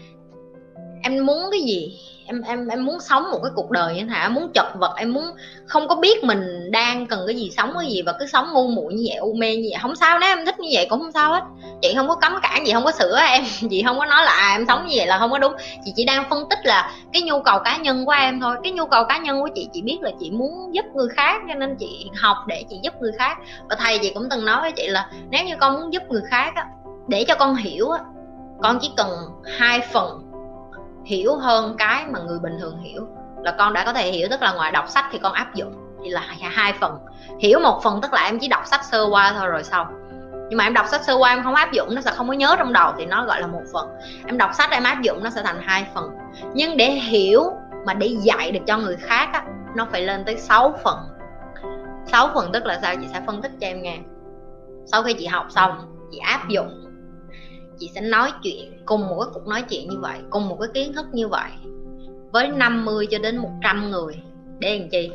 em 1.02 1.26
muốn 1.26 1.42
cái 1.50 1.60
gì? 1.60 1.98
Em 2.26 2.42
em 2.42 2.68
em 2.68 2.84
muốn 2.84 3.00
sống 3.00 3.30
một 3.30 3.40
cái 3.42 3.52
cuộc 3.54 3.70
đời 3.70 3.94
như 3.94 4.00
thế 4.00 4.06
nào? 4.06 4.22
Em 4.22 4.34
muốn 4.34 4.50
chật 4.54 4.66
vật 4.74 4.94
em 4.96 5.12
muốn 5.12 5.24
không 5.66 5.88
có 5.88 5.94
biết 5.94 6.24
mình 6.24 6.70
đang 6.70 7.06
cần 7.06 7.20
cái 7.26 7.36
gì 7.36 7.50
sống 7.56 7.72
cái 7.78 7.86
gì 7.90 8.02
và 8.02 8.12
cứ 8.20 8.26
sống 8.26 8.52
ngu 8.52 8.68
muội 8.68 8.94
như 8.94 9.04
vậy 9.08 9.16
u 9.16 9.32
mê 9.32 9.56
như 9.56 9.68
vậy. 9.70 9.78
Không 9.82 9.96
sao 9.96 10.18
nếu 10.18 10.36
em 10.36 10.46
thích 10.46 10.60
như 10.60 10.68
vậy 10.72 10.86
cũng 10.90 11.00
không 11.00 11.12
sao 11.12 11.32
hết. 11.32 11.42
Chị 11.82 11.94
không 11.96 12.08
có 12.08 12.14
cấm 12.14 12.32
cản 12.42 12.66
gì 12.66 12.72
không 12.72 12.84
có 12.84 12.92
sửa 12.92 13.18
em 13.18 13.44
chị 13.70 13.82
không 13.86 13.98
có 13.98 14.04
nói 14.04 14.24
là 14.24 14.32
à, 14.32 14.54
em 14.56 14.64
sống 14.68 14.86
như 14.86 14.94
vậy 14.96 15.06
là 15.06 15.18
không 15.18 15.30
có 15.30 15.38
đúng. 15.38 15.52
Chị 15.84 15.92
chỉ 15.96 16.04
đang 16.04 16.30
phân 16.30 16.48
tích 16.50 16.58
là 16.64 16.92
cái 17.12 17.22
nhu 17.22 17.40
cầu 17.40 17.58
cá 17.58 17.76
nhân 17.76 18.04
của 18.04 18.12
em 18.12 18.40
thôi. 18.40 18.56
Cái 18.62 18.72
nhu 18.72 18.86
cầu 18.86 19.04
cá 19.04 19.18
nhân 19.18 19.40
của 19.40 19.48
chị 19.54 19.68
chị 19.72 19.82
biết 19.82 19.98
là 20.00 20.10
chị 20.20 20.30
muốn 20.30 20.74
giúp 20.74 20.84
người 20.94 21.08
khác 21.08 21.42
cho 21.48 21.54
nên 21.54 21.76
chị 21.76 22.10
học 22.14 22.36
để 22.46 22.64
chị 22.70 22.76
giúp 22.82 22.94
người 23.00 23.12
khác. 23.18 23.38
Và 23.68 23.76
thầy 23.76 23.98
chị 23.98 24.10
cũng 24.14 24.28
từng 24.30 24.44
nói 24.44 24.60
với 24.60 24.72
chị 24.72 24.88
là 24.88 25.10
nếu 25.30 25.44
như 25.44 25.54
con 25.60 25.80
muốn 25.80 25.92
giúp 25.92 26.02
người 26.08 26.22
khác 26.30 26.52
á, 26.54 26.66
để 27.08 27.24
cho 27.28 27.34
con 27.34 27.54
hiểu 27.54 27.90
á, 27.90 28.00
con 28.62 28.78
chỉ 28.82 28.90
cần 28.96 29.08
hai 29.58 29.80
phần 29.80 30.21
hiểu 31.04 31.36
hơn 31.36 31.74
cái 31.78 32.06
mà 32.10 32.18
người 32.18 32.38
bình 32.38 32.56
thường 32.60 32.78
hiểu. 32.78 33.06
Là 33.42 33.54
con 33.58 33.72
đã 33.72 33.84
có 33.84 33.92
thể 33.92 34.12
hiểu 34.12 34.28
tức 34.30 34.42
là 34.42 34.52
ngoài 34.52 34.72
đọc 34.72 34.88
sách 34.88 35.04
thì 35.12 35.18
con 35.18 35.32
áp 35.32 35.54
dụng 35.54 35.72
thì 36.04 36.10
là 36.10 36.20
hai 36.40 36.72
phần. 36.72 36.98
Hiểu 37.40 37.60
một 37.60 37.80
phần 37.82 38.00
tức 38.00 38.12
là 38.12 38.24
em 38.24 38.38
chỉ 38.38 38.48
đọc 38.48 38.66
sách 38.66 38.84
sơ 38.84 39.06
qua 39.10 39.32
thôi 39.38 39.48
rồi 39.48 39.64
xong. 39.64 39.86
Nhưng 40.48 40.56
mà 40.56 40.64
em 40.64 40.74
đọc 40.74 40.86
sách 40.86 41.04
sơ 41.04 41.14
qua 41.14 41.30
em 41.30 41.42
không 41.42 41.54
áp 41.54 41.72
dụng 41.72 41.94
nó 41.94 42.00
sẽ 42.00 42.10
không 42.10 42.28
có 42.28 42.34
nhớ 42.34 42.56
trong 42.58 42.72
đầu 42.72 42.92
thì 42.98 43.06
nó 43.06 43.24
gọi 43.24 43.40
là 43.40 43.46
một 43.46 43.62
phần. 43.72 43.88
Em 44.26 44.38
đọc 44.38 44.50
sách 44.54 44.70
em 44.70 44.82
áp 44.82 45.02
dụng 45.02 45.24
nó 45.24 45.30
sẽ 45.30 45.42
thành 45.42 45.60
hai 45.62 45.86
phần. 45.94 46.10
Nhưng 46.54 46.76
để 46.76 46.90
hiểu 46.90 47.52
mà 47.86 47.94
để 47.94 48.16
dạy 48.20 48.52
được 48.52 48.60
cho 48.66 48.78
người 48.78 48.96
khác 48.96 49.28
á, 49.32 49.44
nó 49.76 49.86
phải 49.90 50.02
lên 50.02 50.24
tới 50.24 50.36
6 50.36 50.74
phần. 50.84 50.98
6 52.06 52.30
phần 52.34 52.52
tức 52.52 52.66
là 52.66 52.78
sao? 52.82 52.94
Chị 53.00 53.06
sẽ 53.12 53.20
phân 53.26 53.42
tích 53.42 53.52
cho 53.60 53.66
em 53.66 53.82
nghe. 53.82 53.98
Sau 54.86 55.02
khi 55.02 55.12
chị 55.12 55.26
học 55.26 55.46
xong 55.48 55.70
chị 56.12 56.18
áp 56.18 56.48
dụng 56.48 56.84
chị 57.78 57.90
sẽ 57.94 58.00
nói 58.00 58.32
chuyện, 58.42 58.82
cùng 58.84 59.00
một 59.00 59.16
cái 59.20 59.30
cuộc 59.34 59.46
nói 59.46 59.62
chuyện 59.70 59.88
như 59.88 59.98
vậy, 59.98 60.18
cùng 60.30 60.48
một 60.48 60.56
cái 60.60 60.68
kiến 60.74 60.92
thức 60.92 61.06
như 61.12 61.28
vậy, 61.28 61.50
với 62.32 62.48
50 62.48 63.06
cho 63.10 63.18
đến 63.18 63.36
100 63.36 63.90
người. 63.90 64.14
Để 64.58 64.78
làm 64.78 64.88
chi? 64.88 65.10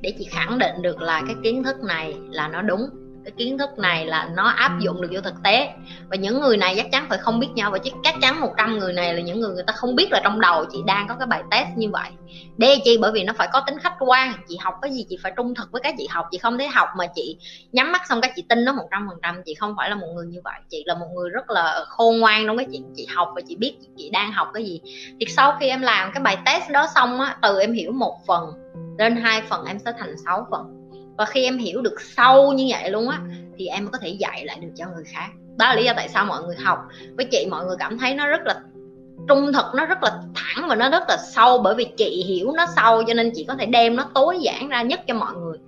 Để 0.00 0.12
chị 0.18 0.24
khẳng 0.24 0.58
định 0.58 0.82
được 0.82 1.00
là 1.00 1.22
cái 1.26 1.36
kiến 1.42 1.62
thức 1.62 1.76
này 1.82 2.14
là 2.30 2.48
nó 2.48 2.62
đúng 2.62 2.88
cái 3.26 3.32
kiến 3.36 3.58
thức 3.58 3.78
này 3.78 4.06
là 4.06 4.28
nó 4.36 4.48
áp 4.48 4.78
dụng 4.80 5.00
được 5.00 5.08
vô 5.12 5.20
thực 5.20 5.34
tế. 5.44 5.68
Và 6.08 6.16
những 6.16 6.40
người 6.40 6.56
này 6.56 6.74
chắc 6.76 6.86
chắn 6.92 7.06
phải 7.08 7.18
không 7.18 7.40
biết 7.40 7.48
nhau 7.54 7.70
và 7.70 7.78
chắc 8.04 8.14
chắn 8.20 8.40
100 8.40 8.78
người 8.78 8.92
này 8.92 9.14
là 9.14 9.20
những 9.20 9.40
người 9.40 9.54
người 9.54 9.64
ta 9.66 9.72
không 9.72 9.96
biết 9.96 10.12
là 10.12 10.20
trong 10.24 10.40
đầu 10.40 10.64
chị 10.72 10.78
đang 10.86 11.08
có 11.08 11.14
cái 11.14 11.26
bài 11.26 11.42
test 11.50 11.68
như 11.76 11.90
vậy. 11.90 12.10
Để 12.56 12.78
chi? 12.84 12.98
Bởi 13.00 13.12
vì 13.12 13.24
nó 13.24 13.32
phải 13.36 13.48
có 13.52 13.60
tính 13.66 13.78
khách 13.78 13.94
quan. 13.98 14.32
Chị 14.48 14.56
học 14.60 14.74
cái 14.82 14.92
gì 14.92 15.06
chị 15.08 15.18
phải 15.22 15.32
trung 15.36 15.54
thực 15.54 15.72
với 15.72 15.80
cái 15.82 15.94
chị 15.98 16.06
học. 16.10 16.26
Chị 16.30 16.38
không 16.38 16.58
thể 16.58 16.66
học 16.66 16.88
mà 16.96 17.06
chị 17.14 17.36
nhắm 17.72 17.92
mắt 17.92 18.02
xong 18.08 18.20
cái 18.20 18.32
chị 18.36 18.44
tin 18.48 18.64
nó 18.64 18.72
một 18.72 18.88
trăm 18.90 19.06
phần 19.08 19.18
trăm. 19.22 19.42
Chị 19.44 19.54
không 19.54 19.74
phải 19.76 19.90
là 19.90 19.96
một 19.96 20.08
người 20.14 20.26
như 20.26 20.40
vậy. 20.44 20.60
Chị 20.70 20.82
là 20.86 20.94
một 20.94 21.08
người 21.14 21.30
rất 21.30 21.50
là 21.50 21.84
khôn 21.88 22.20
ngoan 22.20 22.46
trong 22.46 22.56
cái 22.56 22.66
chuyện 22.72 22.92
chị 22.96 23.06
học 23.14 23.28
và 23.34 23.40
chị 23.48 23.56
biết 23.56 23.76
chị 23.96 24.10
đang 24.10 24.32
học 24.32 24.48
cái 24.54 24.64
gì. 24.64 24.80
Thì 25.20 25.26
sau 25.28 25.56
khi 25.60 25.68
em 25.68 25.82
làm 25.82 26.12
cái 26.12 26.22
bài 26.22 26.38
test 26.46 26.70
đó 26.70 26.86
xong 26.94 27.20
á 27.20 27.36
từ 27.42 27.60
em 27.60 27.72
hiểu 27.72 27.92
một 27.92 28.26
phần 28.26 28.50
lên 28.98 29.16
hai 29.16 29.42
phần 29.42 29.64
em 29.64 29.78
sẽ 29.78 29.92
thành 29.98 30.14
sáu 30.24 30.46
phần 30.50 30.85
và 31.16 31.24
khi 31.24 31.44
em 31.44 31.58
hiểu 31.58 31.82
được 31.82 32.00
sâu 32.16 32.52
như 32.52 32.66
vậy 32.70 32.90
luôn 32.90 33.08
á, 33.08 33.20
thì 33.58 33.66
em 33.66 33.88
có 33.92 33.98
thể 33.98 34.08
dạy 34.08 34.44
lại 34.44 34.58
được 34.60 34.68
cho 34.76 34.84
người 34.94 35.04
khác. 35.06 35.28
Đó 35.56 35.66
là 35.66 35.74
lý 35.74 35.84
do 35.84 35.92
tại 35.96 36.08
sao 36.08 36.24
mọi 36.24 36.42
người 36.42 36.56
học. 36.56 36.78
Với 37.16 37.26
chị, 37.30 37.46
mọi 37.50 37.66
người 37.66 37.76
cảm 37.78 37.98
thấy 37.98 38.14
nó 38.14 38.26
rất 38.26 38.40
là 38.44 38.60
trung 39.28 39.52
thực, 39.52 39.64
nó 39.74 39.86
rất 39.86 40.02
là 40.02 40.10
thẳng 40.34 40.68
và 40.68 40.74
nó 40.74 40.90
rất 40.90 41.02
là 41.08 41.16
sâu. 41.16 41.58
Bởi 41.58 41.74
vì 41.74 41.86
chị 41.96 42.24
hiểu 42.28 42.52
nó 42.56 42.66
sâu, 42.76 43.02
cho 43.06 43.14
nên 43.14 43.32
chị 43.34 43.44
có 43.48 43.54
thể 43.54 43.66
đem 43.66 43.96
nó 43.96 44.04
tối 44.14 44.38
giản 44.40 44.68
ra 44.68 44.82
nhất 44.82 45.00
cho 45.06 45.14
mọi 45.14 45.34
người. 45.34 45.58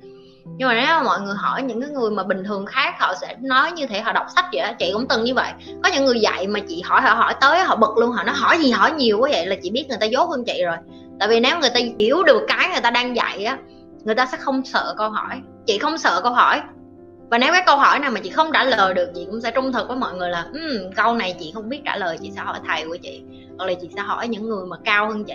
Nhưng 0.58 0.68
mà 0.68 0.74
nếu 0.74 0.86
mà 0.86 1.02
mọi 1.02 1.20
người 1.20 1.34
hỏi 1.36 1.62
những 1.62 1.80
cái 1.80 1.90
người 1.90 2.10
mà 2.10 2.22
bình 2.22 2.44
thường 2.44 2.66
khác, 2.66 2.94
họ 2.98 3.14
sẽ 3.20 3.36
nói 3.40 3.72
như 3.72 3.86
thế 3.86 4.00
họ 4.00 4.12
đọc 4.12 4.26
sách 4.34 4.44
vậy 4.52 4.62
đó. 4.62 4.72
chị 4.78 4.90
cũng 4.92 5.08
từng 5.08 5.24
như 5.24 5.34
vậy. 5.34 5.52
Có 5.82 5.90
những 5.94 6.04
người 6.04 6.20
dạy 6.20 6.46
mà 6.46 6.60
chị 6.68 6.82
hỏi, 6.84 7.00
họ 7.00 7.14
hỏi 7.14 7.34
tới 7.40 7.60
họ 7.60 7.76
bực 7.76 7.98
luôn. 7.98 8.10
Họ 8.10 8.24
nó 8.24 8.32
hỏi 8.32 8.58
gì 8.58 8.70
hỏi 8.70 8.92
nhiều 8.92 9.18
quá 9.18 9.30
vậy? 9.32 9.46
Là 9.46 9.56
chị 9.62 9.70
biết 9.70 9.84
người 9.88 9.98
ta 10.00 10.06
dốt 10.06 10.30
hơn 10.30 10.44
chị 10.44 10.62
rồi. 10.64 10.76
Tại 11.20 11.28
vì 11.28 11.40
nếu 11.40 11.58
người 11.58 11.70
ta 11.70 11.80
hiểu 11.98 12.22
được 12.22 12.42
cái 12.48 12.68
người 12.68 12.80
ta 12.80 12.90
đang 12.90 13.16
dạy 13.16 13.44
á 13.44 13.58
người 14.08 14.14
ta 14.14 14.26
sẽ 14.26 14.38
không 14.38 14.64
sợ 14.64 14.94
câu 14.98 15.10
hỏi. 15.10 15.40
Chị 15.66 15.78
không 15.78 15.98
sợ 15.98 16.20
câu 16.22 16.32
hỏi. 16.32 16.60
Và 17.30 17.38
nếu 17.38 17.52
cái 17.52 17.62
câu 17.66 17.76
hỏi 17.76 17.98
nào 17.98 18.10
mà 18.10 18.20
chị 18.20 18.30
không 18.30 18.50
trả 18.52 18.64
lời 18.64 18.94
được 18.94 19.10
chị 19.14 19.26
cũng 19.30 19.40
sẽ 19.40 19.50
trung 19.50 19.72
thực 19.72 19.88
với 19.88 19.96
mọi 19.96 20.14
người 20.14 20.30
là 20.30 20.42
um, 20.42 20.92
câu 20.96 21.14
này 21.14 21.36
chị 21.40 21.52
không 21.54 21.68
biết 21.68 21.80
trả 21.84 21.96
lời 21.96 22.18
chị 22.22 22.30
sẽ 22.34 22.40
hỏi 22.40 22.58
thầy 22.66 22.84
của 22.86 22.96
chị 23.02 23.22
hoặc 23.58 23.66
là 23.66 23.74
chị 23.80 23.88
sẽ 23.96 24.00
hỏi 24.00 24.28
những 24.28 24.48
người 24.48 24.66
mà 24.66 24.76
cao 24.84 25.08
hơn 25.08 25.24
chị. 25.24 25.34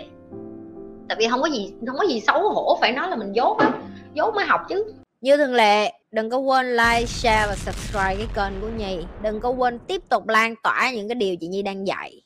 Tại 1.08 1.18
vì 1.20 1.28
không 1.28 1.42
có 1.42 1.48
gì 1.48 1.74
không 1.88 1.98
có 1.98 2.06
gì 2.06 2.20
xấu 2.20 2.50
hổ 2.50 2.78
phải 2.82 2.92
nói 2.92 3.10
là 3.10 3.16
mình 3.16 3.34
dốt 3.34 3.58
á 3.58 3.72
dốt 4.14 4.36
mới 4.36 4.46
học 4.46 4.62
chứ. 4.70 4.94
Như 5.22 5.38
thường 5.38 5.54
lệ 5.54 5.94
đừng 6.12 6.30
có 6.30 6.38
quên 6.38 6.72
like 6.72 7.06
share 7.06 7.46
và 7.48 7.56
subscribe 7.56 8.16
cái 8.16 8.28
kênh 8.36 8.62
của 8.62 8.70
nhi. 8.78 8.98
Đừng 9.22 9.40
có 9.40 9.50
quên 9.50 9.80
tiếp 9.80 10.02
tục 10.10 10.28
lan 10.28 10.56
tỏa 10.64 10.92
những 10.94 11.08
cái 11.08 11.16
điều 11.16 11.36
chị 11.36 11.48
nhi 11.48 11.62
đang 11.62 11.88
dạy. 11.88 12.23